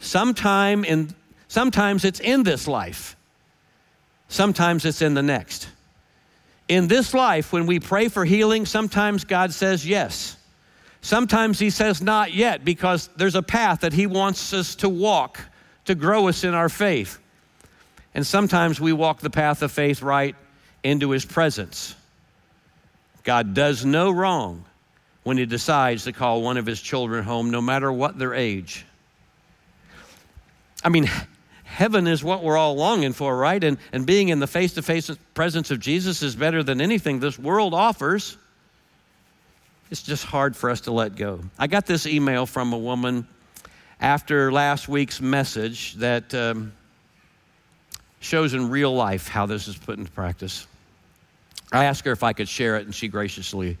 [0.00, 1.14] Sometime in,
[1.48, 3.16] sometimes it's in this life,
[4.28, 5.68] sometimes it's in the next.
[6.68, 10.36] In this life, when we pray for healing, sometimes God says yes.
[11.00, 15.40] Sometimes He says not yet because there's a path that He wants us to walk
[15.84, 17.18] to grow us in our faith.
[18.14, 20.34] And sometimes we walk the path of faith right
[20.82, 21.94] into His presence.
[23.22, 24.64] God does no wrong
[25.26, 28.86] when He decides to call one of His children home, no matter what their age.
[30.84, 31.10] I mean,
[31.64, 33.62] heaven is what we're all longing for, right?
[33.64, 37.18] And, and being in the face to face presence of Jesus is better than anything
[37.18, 38.38] this world offers.
[39.90, 41.40] It's just hard for us to let go.
[41.58, 43.26] I got this email from a woman
[44.00, 46.72] after last week's message that um,
[48.20, 50.68] shows in real life how this is put into practice.
[51.72, 53.76] I asked her if I could share it, and she graciously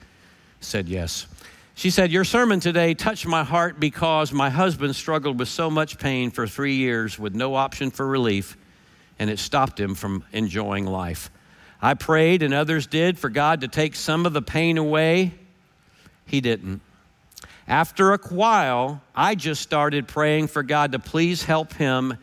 [0.60, 1.26] said yes.
[1.76, 5.98] She said, Your sermon today touched my heart because my husband struggled with so much
[5.98, 8.56] pain for three years with no option for relief,
[9.18, 11.30] and it stopped him from enjoying life.
[11.82, 15.34] I prayed, and others did, for God to take some of the pain away.
[16.24, 16.80] He didn't.
[17.68, 22.16] After a while, I just started praying for God to please help him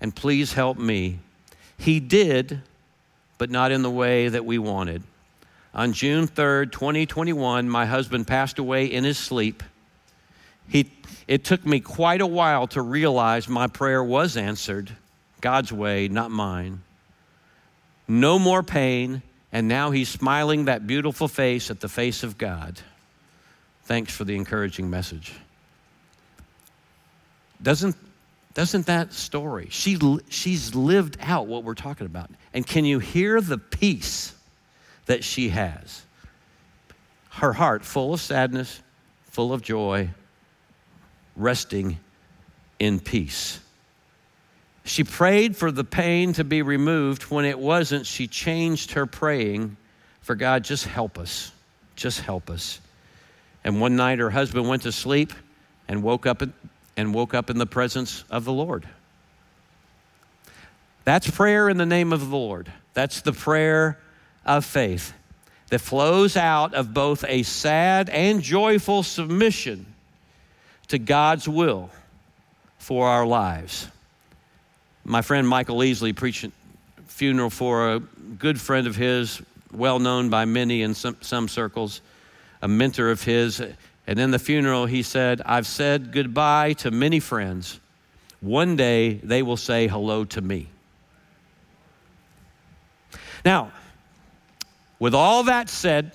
[0.00, 1.18] and please help me.
[1.76, 2.62] He did,
[3.36, 5.02] but not in the way that we wanted.
[5.76, 9.62] On June 3rd, 2021, my husband passed away in his sleep.
[10.70, 10.90] He,
[11.28, 14.90] it took me quite a while to realize my prayer was answered
[15.42, 16.80] God's way, not mine.
[18.08, 19.20] No more pain,
[19.52, 22.80] and now he's smiling that beautiful face at the face of God.
[23.84, 25.34] Thanks for the encouraging message.
[27.62, 27.96] Doesn't,
[28.54, 29.98] doesn't that story, she,
[30.30, 32.30] she's lived out what we're talking about.
[32.54, 34.32] And can you hear the peace?
[35.06, 36.04] That she has.
[37.30, 38.80] Her heart full of sadness,
[39.24, 40.10] full of joy,
[41.36, 41.98] resting
[42.78, 43.60] in peace.
[44.84, 47.24] She prayed for the pain to be removed.
[47.24, 49.76] When it wasn't, she changed her praying
[50.26, 51.52] for God, just help us.
[51.94, 52.80] Just help us.
[53.62, 55.32] And one night her husband went to sleep
[55.86, 56.52] and woke up in,
[56.96, 58.88] and woke up in the presence of the Lord.
[61.04, 62.72] That's prayer in the name of the Lord.
[62.92, 64.00] That's the prayer
[64.46, 65.12] of faith
[65.68, 69.86] that flows out of both a sad and joyful submission
[70.88, 71.90] to God's will
[72.78, 73.88] for our lives.
[75.04, 76.52] My friend Michael Easley preached a
[77.06, 82.00] funeral for a good friend of his, well known by many in some, some circles,
[82.62, 83.60] a mentor of his.
[84.06, 87.80] And in the funeral, he said, I've said goodbye to many friends.
[88.40, 90.68] One day they will say hello to me.
[93.44, 93.72] Now,
[94.98, 96.12] with all that said,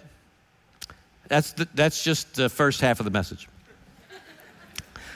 [1.27, 3.47] that's, the, that's just the first half of the message.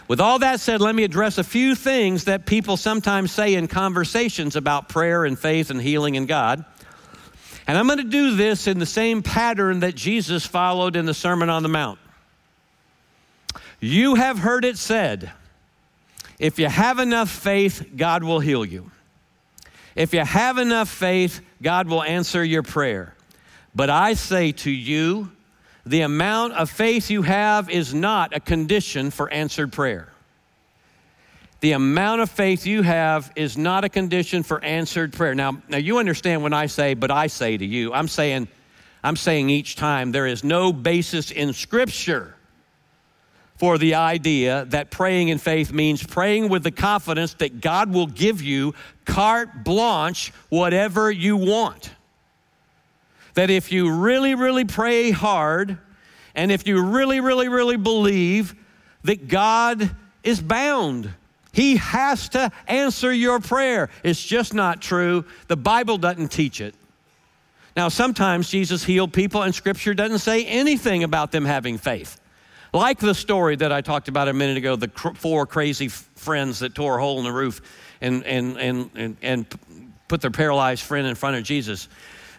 [0.07, 3.67] With all that said, let me address a few things that people sometimes say in
[3.67, 6.63] conversations about prayer and faith and healing in God.
[7.67, 11.13] And I'm going to do this in the same pattern that Jesus followed in the
[11.15, 11.97] Sermon on the Mount.
[13.79, 15.31] You have heard it said,
[16.37, 18.91] if you have enough faith, God will heal you.
[19.95, 23.14] If you have enough faith, God will answer your prayer.
[23.75, 25.31] But I say to you,
[25.85, 30.11] the amount of faith you have is not a condition for answered prayer.
[31.59, 35.35] The amount of faith you have is not a condition for answered prayer.
[35.35, 38.47] Now, now you understand when I say, but I say to you, I'm saying,
[39.03, 42.35] I'm saying each time there is no basis in Scripture
[43.57, 48.07] for the idea that praying in faith means praying with the confidence that God will
[48.07, 48.73] give you
[49.05, 51.91] carte blanche whatever you want
[53.35, 55.77] that if you really, really pray hard,
[56.33, 58.55] and if you really, really, really believe
[59.03, 61.13] that God is bound.
[61.53, 63.89] He has to answer your prayer.
[64.03, 65.23] It's just not true.
[65.47, 66.75] The Bible doesn't teach it.
[67.77, 72.19] Now, sometimes Jesus healed people, and Scripture doesn't say anything about them having faith.
[72.73, 76.75] Like the story that I talked about a minute ago the four crazy friends that
[76.75, 77.61] tore a hole in the roof
[78.01, 79.59] and, and, and, and, and
[80.09, 81.87] put their paralyzed friend in front of Jesus.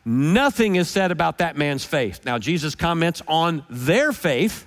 [0.08, 2.24] Nothing is said about that man's faith.
[2.24, 4.64] Now, Jesus comments on their faith.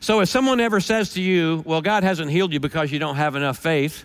[0.00, 3.14] So, if someone ever says to you, Well, God hasn't healed you because you don't
[3.14, 4.04] have enough faith,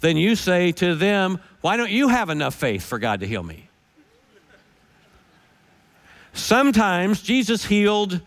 [0.00, 3.42] then you say to them, Why don't you have enough faith for God to heal
[3.42, 3.68] me?
[6.32, 8.20] Sometimes Jesus healed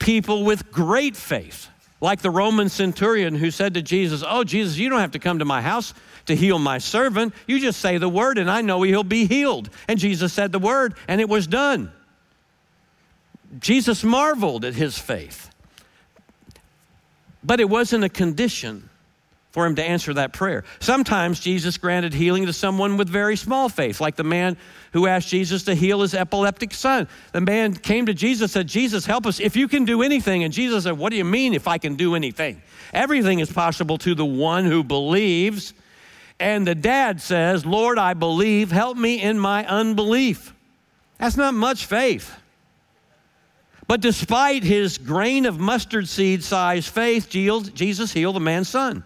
[0.00, 1.68] people with great faith,
[2.00, 5.38] like the Roman centurion who said to Jesus, Oh, Jesus, you don't have to come
[5.38, 5.94] to my house
[6.30, 7.34] to heal my servant.
[7.46, 9.70] You just say the word, and I know he'll be healed.
[9.86, 11.92] And Jesus said the word, and it was done.
[13.58, 15.50] Jesus marveled at his faith.
[17.42, 18.88] But it wasn't a condition
[19.50, 20.64] for him to answer that prayer.
[20.78, 24.56] Sometimes Jesus granted healing to someone with very small faith, like the man
[24.92, 27.08] who asked Jesus to heal his epileptic son.
[27.32, 30.44] The man came to Jesus said, Jesus, help us if you can do anything.
[30.44, 32.62] And Jesus said, What do you mean if I can do anything?
[32.92, 35.74] Everything is possible to the one who believes.
[36.40, 40.54] And the dad says, Lord, I believe, help me in my unbelief.
[41.18, 42.34] That's not much faith.
[43.86, 49.04] But despite his grain of mustard seed size faith, Jesus healed the man's son.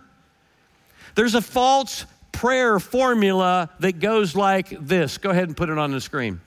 [1.17, 5.19] There's a false prayer formula that goes like this.
[5.19, 6.41] Go ahead and put it on the screen.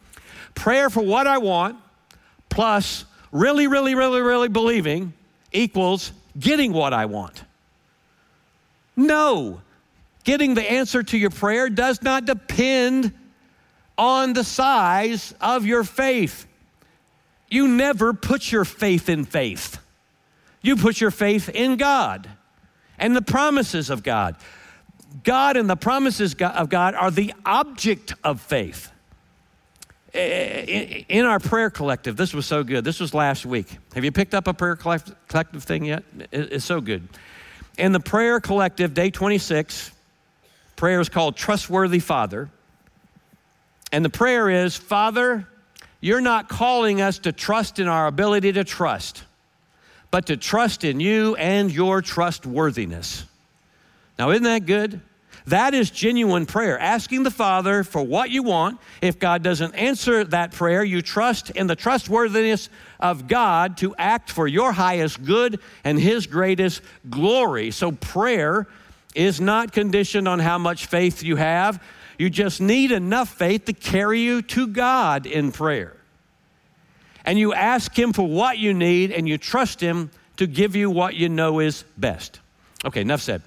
[0.55, 1.77] Prayer for what I want
[2.49, 5.13] plus really, really, really, really believing
[5.51, 7.43] equals getting what I want.
[8.95, 9.61] No,
[10.27, 13.13] getting the answer to your prayer does not depend
[13.97, 16.45] on the size of your faith.
[17.49, 19.79] You never put your faith in faith.
[20.61, 22.29] You put your faith in God
[22.99, 24.35] and the promises of God.
[25.23, 28.91] God and the promises of God are the object of faith.
[30.13, 32.83] In our prayer collective, this was so good.
[32.83, 33.77] This was last week.
[33.95, 36.03] Have you picked up a prayer collective thing yet?
[36.33, 37.07] It's so good.
[37.77, 39.93] In the prayer collective, day 26,
[40.77, 42.49] prayer is called Trustworthy Father.
[43.91, 45.47] And the prayer is Father,
[45.99, 49.23] you're not calling us to trust in our ability to trust,
[50.11, 53.25] but to trust in you and your trustworthiness.
[54.17, 55.01] Now, isn't that good?
[55.47, 58.79] That is genuine prayer, asking the Father for what you want.
[59.01, 64.29] If God doesn't answer that prayer, you trust in the trustworthiness of God to act
[64.29, 67.71] for your highest good and His greatest glory.
[67.71, 68.67] So, prayer
[69.17, 71.83] is not conditioned on how much faith you have.
[72.19, 75.97] You just need enough faith to carry you to God in prayer.
[77.25, 80.89] And you ask Him for what you need, and you trust Him to give you
[80.89, 82.39] what you know is best.
[82.85, 83.41] Okay, enough said.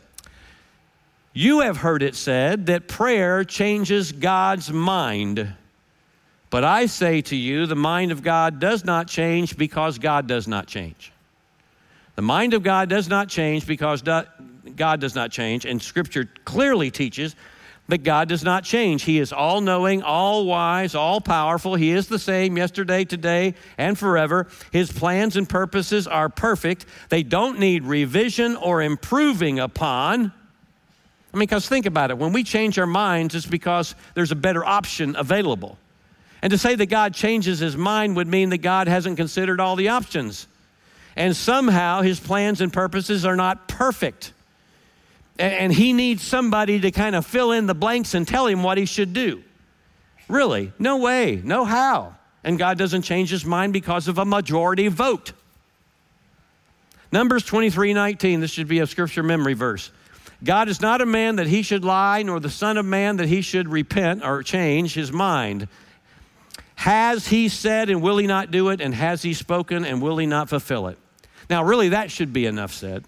[1.32, 5.54] You have heard it said that prayer changes God's mind.
[6.50, 10.48] But I say to you, the mind of God does not change because God does
[10.48, 11.12] not change.
[12.16, 14.02] The mind of God does not change because
[14.76, 15.64] God does not change.
[15.64, 17.36] And Scripture clearly teaches
[17.90, 19.02] that God does not change.
[19.02, 21.74] He is all knowing, all wise, all powerful.
[21.74, 24.46] He is the same yesterday, today, and forever.
[24.72, 30.32] His plans and purposes are perfect, they don't need revision or improving upon.
[31.32, 32.18] I mean, because think about it.
[32.18, 35.78] When we change our minds, it's because there's a better option available.
[36.42, 39.76] And to say that God changes his mind would mean that God hasn't considered all
[39.76, 40.48] the options.
[41.14, 44.32] And somehow his plans and purposes are not perfect.
[45.40, 48.76] And he needs somebody to kind of fill in the blanks and tell him what
[48.76, 49.42] he should do.
[50.28, 50.72] Really?
[50.78, 52.14] No way, no how.
[52.44, 55.32] And God doesn't change his mind because of a majority vote.
[57.10, 59.90] Numbers 23 19, this should be a scripture memory verse.
[60.44, 63.28] God is not a man that he should lie, nor the Son of Man that
[63.28, 65.68] he should repent or change his mind.
[66.76, 68.80] Has he said and will he not do it?
[68.80, 70.98] And has he spoken and will he not fulfill it?
[71.50, 73.04] Now, really, that should be enough said.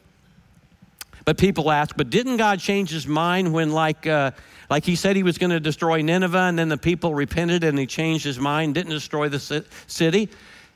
[1.24, 4.32] But people ask, but didn't God change his mind when, like, uh,
[4.68, 7.78] like he said he was going to destroy Nineveh and then the people repented and
[7.78, 10.28] he changed his mind, didn't destroy the city?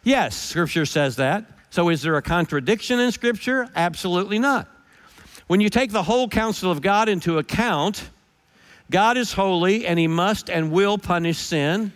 [0.04, 1.44] Yes, scripture says that.
[1.70, 3.68] So is there a contradiction in scripture?
[3.74, 4.68] Absolutely not.
[5.48, 8.08] When you take the whole counsel of God into account,
[8.90, 11.92] God is holy and he must and will punish sin.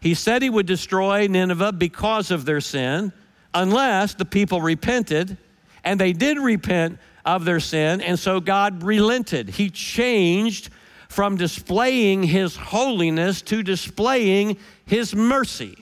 [0.00, 3.12] He said he would destroy Nineveh because of their sin,
[3.52, 5.36] unless the people repented,
[5.84, 9.50] and they did repent of their sin, and so God relented.
[9.50, 10.70] He changed
[11.08, 14.56] from displaying his holiness to displaying
[14.86, 15.76] his mercy.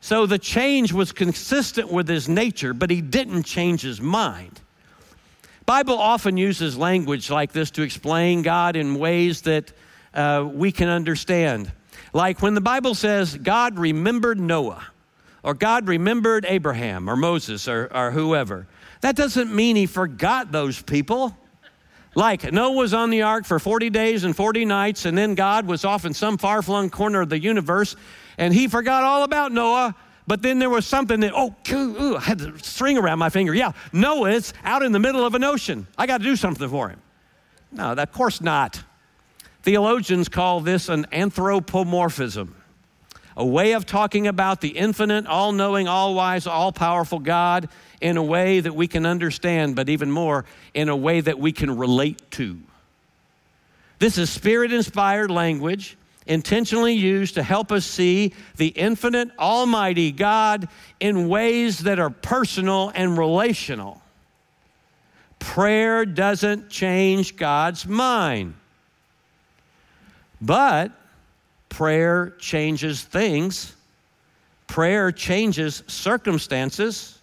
[0.00, 4.60] So the change was consistent with his nature, but he didn't change his mind.
[5.64, 9.72] Bible often uses language like this to explain God in ways that
[10.14, 11.72] uh, we can understand.
[12.12, 14.86] Like when the Bible says God remembered Noah,
[15.42, 18.66] or God remembered Abraham, or Moses, or, or whoever.
[19.00, 21.36] That doesn't mean he forgot those people.
[22.14, 25.66] Like Noah was on the ark for 40 days and 40 nights, and then God
[25.66, 27.94] was off in some far flung corner of the universe,
[28.38, 29.94] and he forgot all about Noah
[30.26, 33.54] but then there was something that, oh, ooh, I had the string around my finger.
[33.54, 35.86] Yeah, Noah's out in the middle of an ocean.
[35.96, 37.00] I got to do something for him.
[37.70, 38.82] No, of course not.
[39.62, 42.54] Theologians call this an anthropomorphism,
[43.36, 47.68] a way of talking about the infinite, all knowing, all wise, all powerful God
[48.00, 50.44] in a way that we can understand, but even more,
[50.74, 52.58] in a way that we can relate to.
[53.98, 60.68] This is spirit inspired language intentionally used to help us see the infinite, almighty God
[61.00, 64.02] in ways that are personal and relational.
[65.38, 68.54] Prayer doesn't change God's mind,
[70.40, 70.90] but
[71.68, 73.74] prayer changes things.
[74.66, 77.18] Prayer changes circumstances.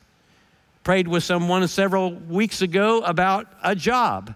[0.83, 4.35] Prayed with someone several weeks ago about a job.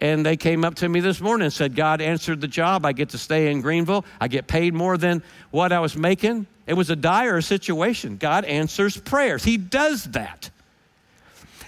[0.00, 2.84] And they came up to me this morning and said, God answered the job.
[2.84, 4.04] I get to stay in Greenville.
[4.20, 6.46] I get paid more than what I was making.
[6.66, 8.16] It was a dire situation.
[8.16, 10.50] God answers prayers, He does that.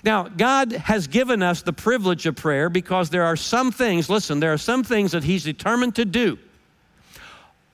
[0.02, 4.38] Now, God has given us the privilege of prayer because there are some things, listen,
[4.38, 6.38] there are some things that He's determined to do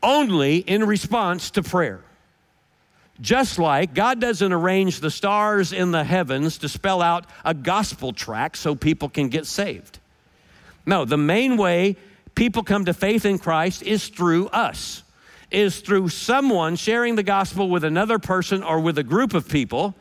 [0.03, 2.01] only in response to prayer.
[3.21, 8.12] Just like God doesn't arrange the stars in the heavens to spell out a gospel
[8.12, 9.99] track so people can get saved.
[10.87, 11.97] No, the main way
[12.35, 15.03] people come to faith in Christ is through us,
[15.51, 19.95] is through someone sharing the gospel with another person or with a group of people,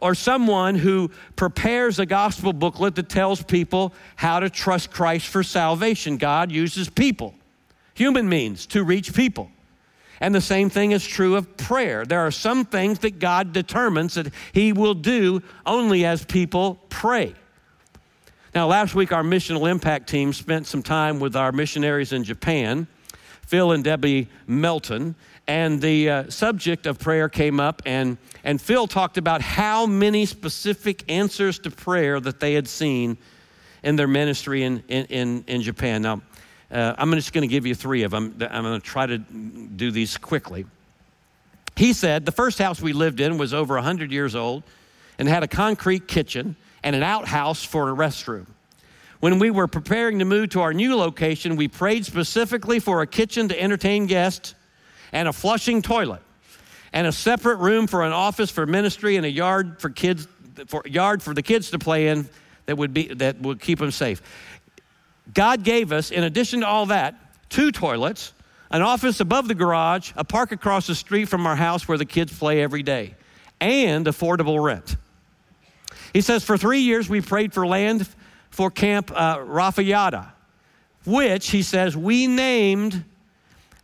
[0.00, 5.42] or someone who prepares a gospel booklet that tells people how to trust Christ for
[5.42, 6.16] salvation.
[6.16, 7.34] God uses people,
[7.94, 9.50] human means, to reach people.
[10.20, 12.04] And the same thing is true of prayer.
[12.04, 17.34] There are some things that God determines that He will do only as people pray.
[18.54, 22.86] Now, last week, our missional impact team spent some time with our missionaries in Japan,
[23.42, 25.14] Phil and Debbie Melton,
[25.46, 30.26] and the uh, subject of prayer came up, and, and Phil talked about how many
[30.26, 33.18] specific answers to prayer that they had seen
[33.82, 36.02] in their ministry in, in, in, Japan.
[36.02, 36.22] Now,
[36.70, 38.36] uh, I'm just going to give you three of them.
[38.50, 40.66] I'm going to try to do these quickly.
[41.76, 44.62] He said the first house we lived in was over 100 years old
[45.18, 48.46] and had a concrete kitchen and an outhouse for a restroom.
[49.20, 53.06] When we were preparing to move to our new location, we prayed specifically for a
[53.06, 54.54] kitchen to entertain guests
[55.12, 56.22] and a flushing toilet
[56.92, 60.26] and a separate room for an office for ministry and a yard for kids
[60.66, 62.28] for yard for the kids to play in
[62.66, 64.22] that would be that would keep them safe.
[65.32, 67.14] God gave us in addition to all that
[67.48, 68.32] two toilets,
[68.70, 72.04] an office above the garage, a park across the street from our house where the
[72.04, 73.14] kids play every day,
[73.60, 74.96] and affordable rent.
[76.12, 78.08] He says, For three years we prayed for land
[78.50, 80.28] for Camp uh, Rafayada,
[81.04, 83.04] which, he says, we named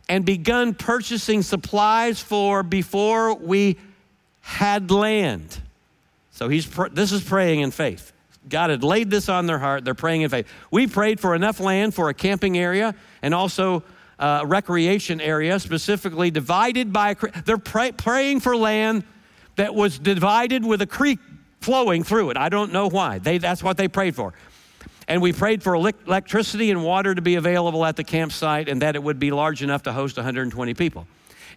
[0.09, 3.77] and begun purchasing supplies for before we
[4.41, 5.61] had land.
[6.31, 8.12] So he's pr- this is praying in faith.
[8.49, 9.85] God had laid this on their heart.
[9.85, 10.47] They're praying in faith.
[10.71, 13.83] We prayed for enough land for a camping area and also
[14.19, 17.33] uh, a recreation area, specifically divided by a creek.
[17.45, 19.03] They're pray- praying for land
[19.55, 21.19] that was divided with a creek
[21.61, 22.37] flowing through it.
[22.37, 23.19] I don't know why.
[23.19, 24.33] They, that's what they prayed for.
[25.07, 28.95] And we prayed for electricity and water to be available at the campsite and that
[28.95, 31.07] it would be large enough to host 120 people.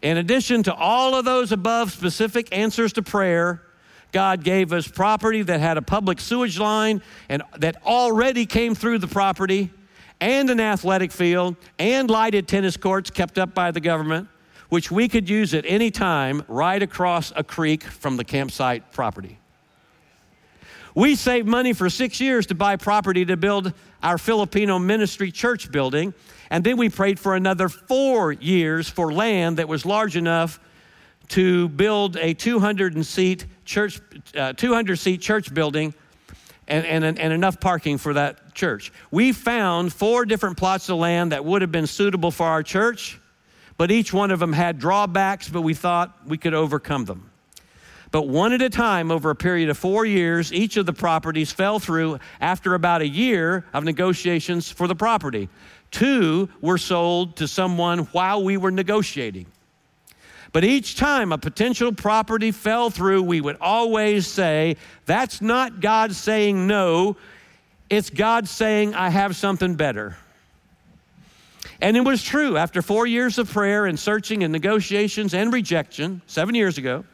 [0.03, 3.63] In addition to all of those above specific answers to prayer,
[4.13, 8.99] God gave us property that had a public sewage line and that already came through
[8.99, 9.71] the property,
[10.21, 14.29] and an athletic field, and lighted tennis courts kept up by the government,
[14.71, 19.39] which we could use at any time right across a creek from the campsite property.
[20.95, 25.71] We saved money for six years to buy property to build our Filipino ministry church
[25.71, 26.15] building.
[26.49, 30.59] And then we prayed for another four years for land that was large enough
[31.29, 34.01] to build a 200 seat church,
[34.37, 35.95] uh, 200 seat church building
[36.69, 38.93] and, and, and enough parking for that church.
[39.11, 43.21] We found four different plots of land that would have been suitable for our church,
[43.77, 47.31] but each one of them had drawbacks, but we thought we could overcome them.
[48.11, 51.53] But one at a time, over a period of four years, each of the properties
[51.53, 55.49] fell through after about a year of negotiations for the property.
[55.91, 59.47] Two were sold to someone while we were negotiating.
[60.57, 66.15] But each time a potential property fell through, we would always say, That's not God
[66.15, 67.19] saying no.
[67.91, 70.17] it's God saying, I have something better.
[71.83, 72.57] And it was true.
[72.57, 77.05] After four years of prayer and searching and negotiations and rejection, seven years ago,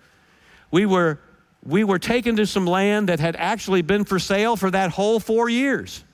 [0.70, 1.18] we were,
[1.66, 5.18] we were taken to some land that had actually been for sale for that whole
[5.18, 6.05] four years.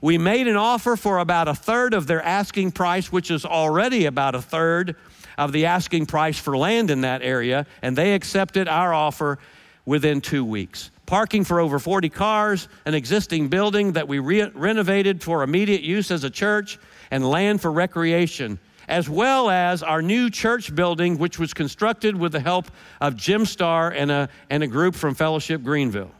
[0.00, 4.04] We made an offer for about a third of their asking price, which is already
[4.04, 4.94] about a third
[5.38, 9.38] of the asking price for land in that area, and they accepted our offer
[9.84, 10.90] within two weeks.
[11.06, 16.10] Parking for over 40 cars, an existing building that we re- renovated for immediate use
[16.10, 16.78] as a church,
[17.10, 18.58] and land for recreation,
[18.88, 22.70] as well as our new church building, which was constructed with the help
[23.00, 26.10] of Jim Starr and a, and a group from Fellowship Greenville.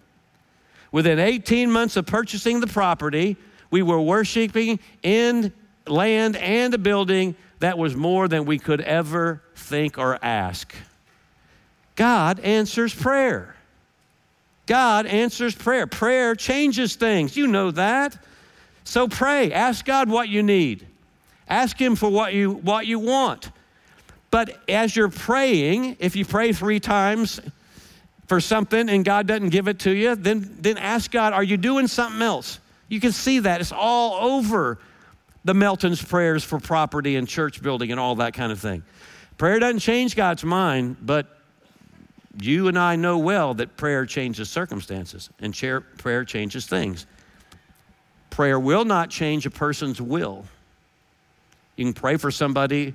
[0.91, 3.39] Within 18 months of purchasing the property,
[3.71, 5.53] we were worshiping in
[5.87, 10.75] land and a building that was more than we could ever think or ask.
[11.95, 13.55] God answers prayer.
[14.67, 15.87] God answers prayer.
[15.87, 17.37] Prayer changes things.
[17.37, 18.19] You know that.
[18.83, 19.53] So pray.
[19.53, 20.85] Ask God what you need.
[21.49, 23.49] Ask Him for what you, what you want.
[24.33, 27.41] But as you're praying, if you pray three times
[28.27, 31.57] for something and God doesn't give it to you, then, then ask God, are you
[31.57, 32.59] doing something else?
[32.89, 33.61] You can see that.
[33.61, 34.79] It's all over
[35.45, 38.83] the Melton's prayers for property and church building and all that kind of thing.
[39.39, 41.39] Prayer doesn't change God's mind, but
[42.41, 45.55] you and I know well that prayer changes circumstances and
[45.99, 47.07] prayer changes things.
[48.31, 50.45] Prayer will not change a person's will.
[51.77, 52.95] You can pray for somebody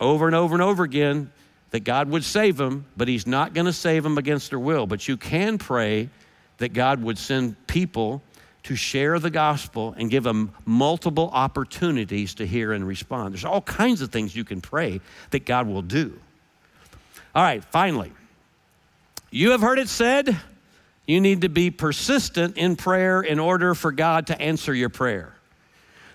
[0.00, 1.30] over and over and over again
[1.70, 4.86] that God would save them, but He's not going to save them against their will.
[4.86, 6.10] But you can pray
[6.58, 8.22] that God would send people
[8.64, 13.34] to share the gospel and give them multiple opportunities to hear and respond.
[13.34, 15.00] There's all kinds of things you can pray
[15.30, 16.18] that God will do.
[17.34, 18.12] All right, finally,
[19.30, 20.36] you have heard it said,
[21.06, 25.34] you need to be persistent in prayer in order for God to answer your prayer.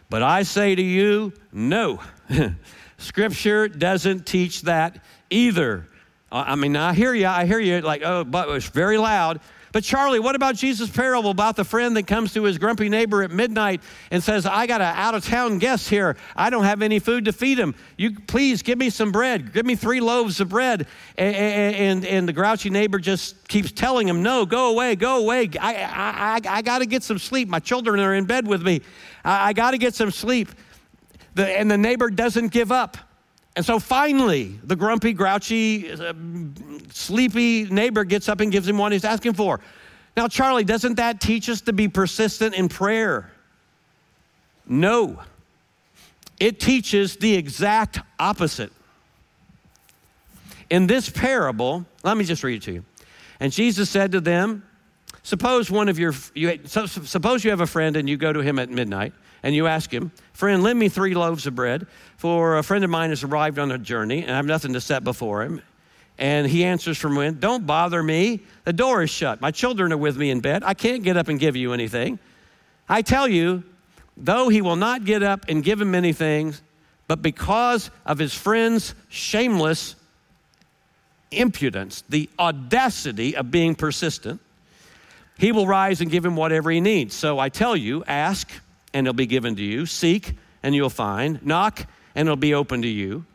[0.09, 2.01] But I say to you, no.
[2.97, 5.85] Scripture doesn't teach that either.
[6.31, 9.39] I mean, I hear you, I hear you, like, oh, but it's very loud.
[9.71, 13.23] But Charlie, what about Jesus' parable about the friend that comes to his grumpy neighbor
[13.23, 16.15] at midnight and says, I got an out of town guest here.
[16.35, 17.75] I don't have any food to feed him.
[17.97, 19.53] You please give me some bread.
[19.53, 20.87] Give me three loaves of bread.
[21.17, 25.49] And, and, and the grouchy neighbor just keeps telling him, No, go away, go away.
[25.59, 27.49] I, I, I, I got to get some sleep.
[27.49, 28.81] My children are in bed with me.
[29.23, 30.49] I, I got to get some sleep.
[31.35, 32.97] The, and the neighbor doesn't give up.
[33.57, 36.13] And so finally, the grumpy, grouchy, uh,
[36.91, 39.59] sleepy neighbor gets up and gives him what he's asking for.
[40.15, 43.31] Now, Charlie, doesn't that teach us to be persistent in prayer?
[44.67, 45.19] No.
[46.39, 48.71] It teaches the exact opposite.
[50.69, 52.85] In this parable, let me just read it to you.
[53.39, 54.63] And Jesus said to them,
[55.23, 58.59] Suppose one of your, you, suppose you have a friend and you go to him
[58.59, 59.13] at midnight
[59.43, 62.89] and you ask him, Friend, lend me three loaves of bread, for a friend of
[62.89, 65.61] mine has arrived on a journey and I have nothing to set before him.
[66.17, 68.41] And he answers from within, Don't bother me.
[68.63, 69.39] The door is shut.
[69.39, 70.63] My children are with me in bed.
[70.63, 72.19] I can't get up and give you anything.
[72.89, 73.63] I tell you,
[74.15, 76.55] though he will not get up and give him anything,
[77.07, 79.95] but because of his friend's shameless
[81.31, 84.41] impudence, the audacity of being persistent,
[85.37, 87.13] he will rise and give him whatever he needs.
[87.13, 88.49] So I tell you, ask
[88.93, 89.85] and it'll be given to you.
[89.85, 91.45] Seek, and you'll find.
[91.45, 91.85] Knock,
[92.15, 93.25] and it'll be open to you.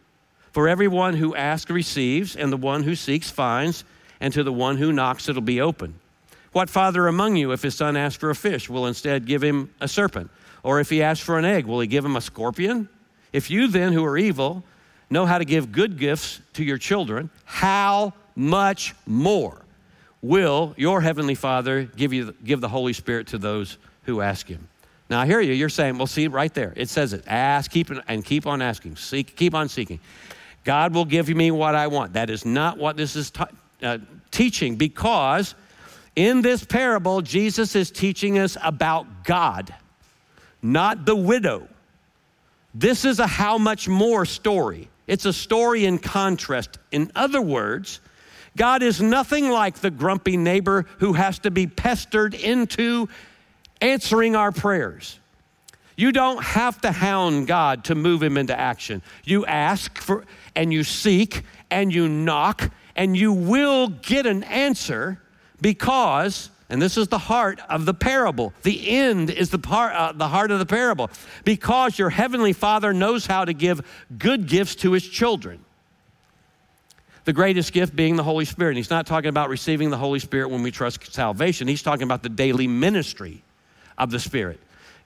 [0.53, 3.84] For everyone who asks receives, and the one who seeks finds,
[4.20, 5.94] and to the one who knocks it'll be open.
[6.53, 9.72] What father among you, if his son asks for a fish, will instead give him
[9.80, 10.30] a serpent?
[10.62, 12.88] Or if he asks for an egg, will he give him a scorpion?
[13.32, 14.62] If you then, who are evil,
[15.09, 19.62] know how to give good gifts to your children, how much more
[20.20, 24.68] will your heavenly Father give, you, give the Holy Spirit to those who ask him?
[25.12, 25.52] Now I hear you.
[25.52, 26.72] You're saying, well, see right there.
[26.74, 27.24] It says it.
[27.26, 28.96] Ask, keep, and keep on asking.
[28.96, 30.00] Seek, keep on seeking.
[30.64, 32.14] God will give me what I want.
[32.14, 33.44] That is not what this is t-
[33.82, 33.98] uh,
[34.30, 35.54] teaching because
[36.16, 39.74] in this parable, Jesus is teaching us about God,
[40.62, 41.68] not the widow.
[42.74, 44.88] This is a how much more story.
[45.06, 46.78] It's a story in contrast.
[46.90, 48.00] In other words,
[48.56, 53.10] God is nothing like the grumpy neighbor who has to be pestered into
[53.83, 55.18] answering our prayers.
[55.97, 59.03] You don't have to hound God to move him into action.
[59.24, 60.24] You ask for
[60.57, 65.20] and you seek and you knock and you will get an answer
[65.61, 68.55] because and this is the heart of the parable.
[68.62, 71.11] The end is the part uh, the heart of the parable
[71.45, 75.62] because your heavenly Father knows how to give good gifts to his children.
[77.24, 78.70] The greatest gift being the Holy Spirit.
[78.70, 81.68] And he's not talking about receiving the Holy Spirit when we trust salvation.
[81.68, 83.45] He's talking about the daily ministry
[83.99, 84.61] of the Spirit.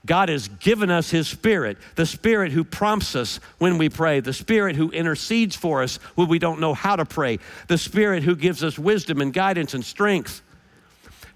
[0.07, 4.33] God has given us His Spirit, the Spirit who prompts us when we pray, the
[4.33, 8.37] Spirit who intercedes for us when we don't know how to pray, the Spirit who
[8.37, 10.43] gives us wisdom and guidance and strength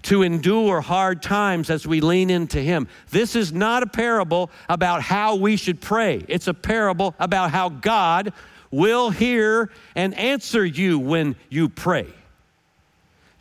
[0.03, 2.87] to endure hard times as we lean into Him.
[3.11, 7.69] This is not a parable about how we should pray, it's a parable about how
[7.69, 8.33] God
[8.71, 12.07] will hear and answer you when you pray.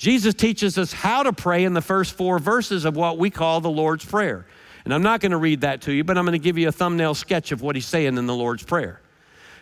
[0.00, 3.60] Jesus teaches us how to pray in the first four verses of what we call
[3.60, 4.46] the Lord's Prayer.
[4.86, 6.68] And I'm not going to read that to you, but I'm going to give you
[6.68, 9.02] a thumbnail sketch of what he's saying in the Lord's Prayer.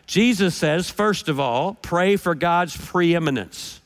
[0.06, 3.80] Jesus says, first of all, pray for God's preeminence.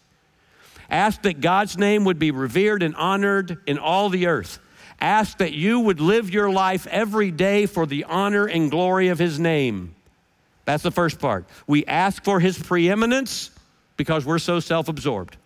[0.91, 4.59] Ask that God's name would be revered and honored in all the earth.
[5.01, 9.19] Ask that you would live your life every day for the honor and glory of
[9.19, 9.95] his name.
[10.67, 11.47] That's the first part.
[11.67, 13.51] We ask for his preeminence
[13.97, 15.39] because we're so self absorbed.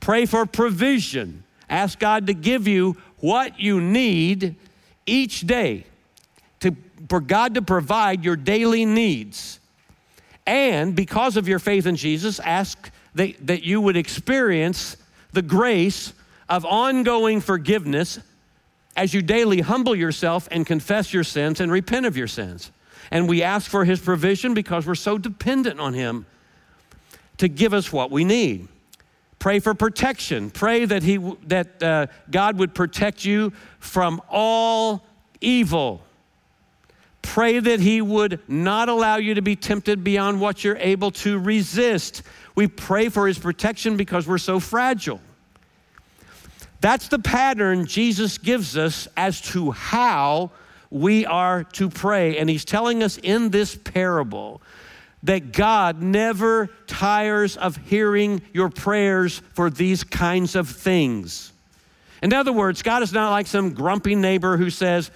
[0.00, 1.44] Pray for provision.
[1.68, 4.56] Ask God to give you what you need
[5.06, 5.84] each day
[6.60, 6.74] to,
[7.08, 9.60] for God to provide your daily needs.
[10.46, 14.96] And because of your faith in Jesus, ask that, that you would experience
[15.32, 16.12] the grace
[16.48, 18.18] of ongoing forgiveness
[18.96, 22.72] as you daily humble yourself and confess your sins and repent of your sins.
[23.10, 26.26] And we ask for his provision because we're so dependent on him
[27.38, 28.68] to give us what we need.
[29.40, 30.50] Pray for protection.
[30.50, 31.16] Pray that, he,
[31.46, 35.02] that uh, God would protect you from all
[35.40, 36.02] evil.
[37.22, 41.38] Pray that He would not allow you to be tempted beyond what you're able to
[41.38, 42.22] resist.
[42.54, 45.20] We pray for His protection because we're so fragile.
[46.80, 50.50] That's the pattern Jesus gives us as to how
[50.90, 52.38] we are to pray.
[52.38, 54.62] And He's telling us in this parable
[55.22, 61.52] that God never tires of hearing your prayers for these kinds of things.
[62.22, 65.10] In other words, God is not like some grumpy neighbor who says,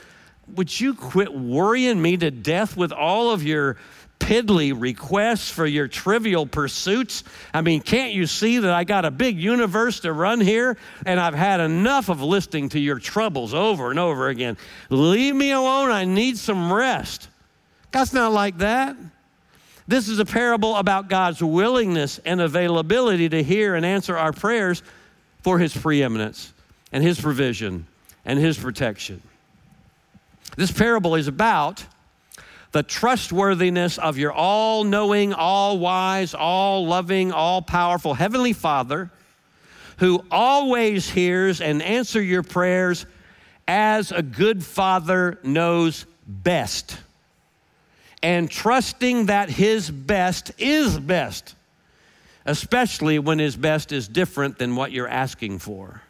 [0.54, 3.76] Would you quit worrying me to death with all of your
[4.18, 7.24] piddly requests for your trivial pursuits?
[7.52, 11.20] I mean, can't you see that I got a big universe to run here and
[11.20, 14.56] I've had enough of listening to your troubles over and over again?
[14.88, 15.90] Leave me alone.
[15.90, 17.28] I need some rest.
[17.90, 18.96] God's not like that.
[19.86, 24.82] This is a parable about God's willingness and availability to hear and answer our prayers
[25.42, 26.52] for His preeminence
[26.90, 27.86] and His provision
[28.24, 29.20] and His protection.
[30.56, 31.84] This parable is about
[32.72, 39.10] the trustworthiness of your all knowing, all wise, all loving, all powerful Heavenly Father
[39.98, 43.06] who always hears and answers your prayers
[43.68, 46.98] as a good father knows best
[48.24, 51.54] and trusting that His best is best,
[52.46, 56.00] especially when His best is different than what you're asking for.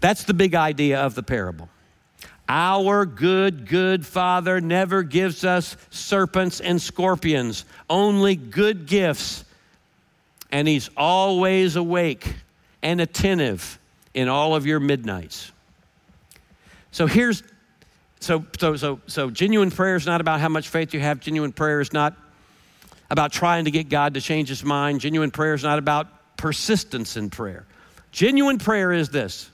[0.00, 1.68] That's the big idea of the parable.
[2.48, 9.44] Our good, good Father never gives us serpents and scorpions, only good gifts.
[10.50, 12.34] And He's always awake
[12.82, 13.78] and attentive
[14.14, 15.52] in all of your midnights.
[16.90, 17.44] So here's
[18.22, 21.20] so, so, so, so genuine prayer is not about how much faith you have.
[21.20, 22.16] Genuine prayer is not
[23.10, 25.00] about trying to get God to change his mind.
[25.00, 27.66] Genuine prayer is not about persistence in prayer.
[28.10, 29.50] Genuine prayer is this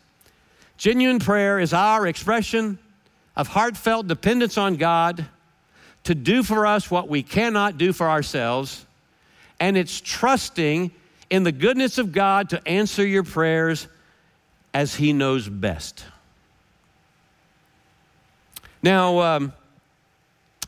[0.77, 2.79] genuine prayer is our expression
[3.37, 5.27] of heartfelt dependence on God
[6.05, 8.85] to do for us what we cannot do for ourselves.
[9.61, 10.93] And it's trusting
[11.31, 13.89] in the goodness of God to answer your prayers
[14.73, 16.05] as He knows best.
[18.83, 19.53] Now, um,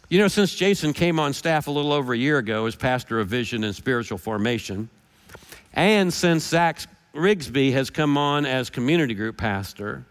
[0.08, 3.20] you know, since Jason came on staff a little over a year ago as pastor
[3.20, 4.90] of vision and spiritual formation,
[5.74, 6.80] and since Zach
[7.14, 10.04] Rigsby has come on as community group pastor,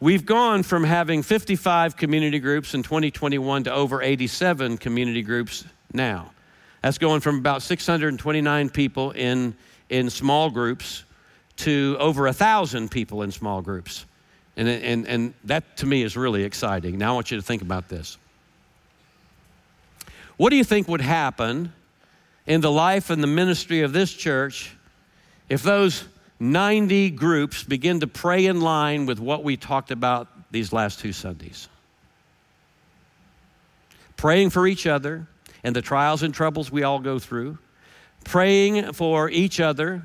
[0.00, 6.30] we've gone from having 55 community groups in 2021 to over 87 community groups now.
[6.82, 9.56] That's going from about 629 people in,
[9.88, 11.04] in small groups
[11.56, 14.04] to over 1,000 people in small groups.
[14.58, 16.98] And, and, and that to me is really exciting.
[16.98, 18.18] Now I want you to think about this.
[20.36, 21.72] What do you think would happen
[22.44, 24.76] in the life and the ministry of this church
[25.48, 26.04] if those
[26.40, 31.12] 90 groups begin to pray in line with what we talked about these last two
[31.12, 31.68] Sundays?
[34.16, 35.28] Praying for each other
[35.62, 37.58] and the trials and troubles we all go through,
[38.24, 40.04] praying for each other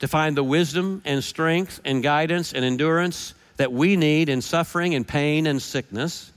[0.00, 4.94] to find the wisdom and strength and guidance and endurance that we need in suffering
[4.94, 6.32] and pain and sickness,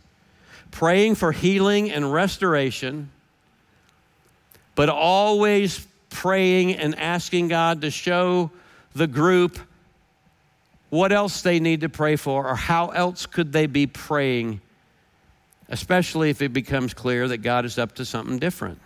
[0.71, 3.09] praying for healing and restoration,
[4.75, 8.51] but always praying and asking God to show
[8.93, 9.59] the group
[10.89, 14.61] what else they need to pray for or how else could they be praying,
[15.69, 18.79] especially if it becomes clear that God is up to something different.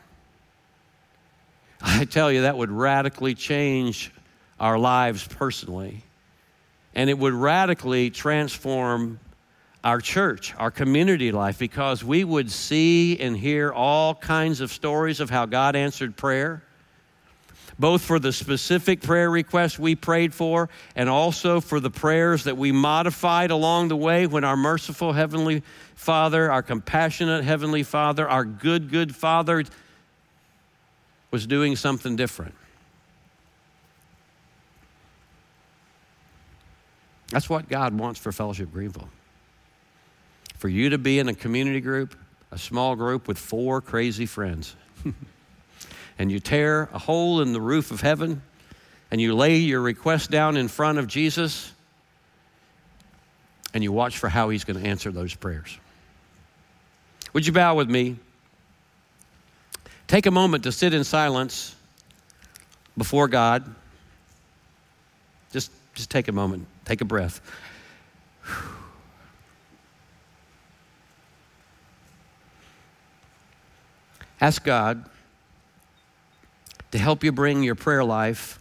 [1.82, 4.12] I tell you, that would radically change
[4.60, 6.04] our lives personally.
[6.94, 9.20] And it would radically transform
[9.84, 15.20] our church, our community life, because we would see and hear all kinds of stories
[15.20, 16.64] of how God answered prayer,
[17.80, 22.58] both for the specific prayer requests we prayed for and also for the prayers that
[22.58, 25.64] we modified along the way when our merciful Heavenly
[25.96, 29.64] Father, our compassionate Heavenly Father, our good, good Father
[31.32, 32.54] was doing something different.
[37.32, 39.10] That's what God wants for Fellowship Greenville.
[40.58, 42.14] For you to be in a community group,
[42.52, 44.76] a small group with four crazy friends,
[46.20, 48.42] and you tear a hole in the roof of heaven,
[49.10, 51.72] and you lay your request down in front of Jesus,
[53.74, 55.80] and you watch for how He's going to answer those prayers.
[57.34, 58.18] Would you bow with me?
[60.08, 61.74] Take a moment to sit in silence
[62.98, 63.74] before God.
[65.54, 67.42] Just, just take a moment, take a breath.
[74.40, 75.06] Ask God
[76.92, 78.60] to help you bring your prayer life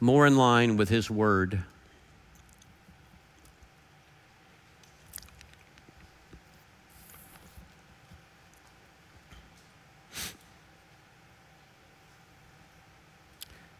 [0.00, 1.60] more in line with His Word.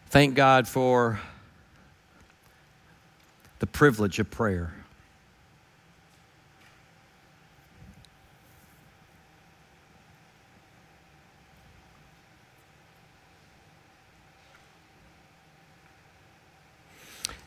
[0.09, 1.19] Thank God for
[3.59, 4.73] the privilege of prayer.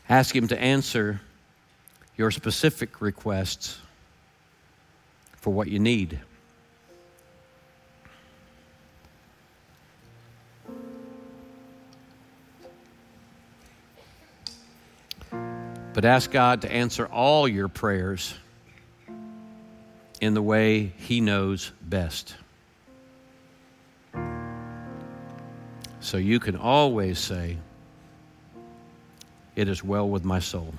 [0.07, 1.21] Ask Him to answer
[2.15, 3.79] your specific requests
[5.37, 6.19] for what you need.
[15.93, 18.33] But ask God to answer all your prayers
[20.19, 22.35] in the way He knows best.
[25.99, 27.57] So you can always say,
[29.55, 30.73] It is well with my soul.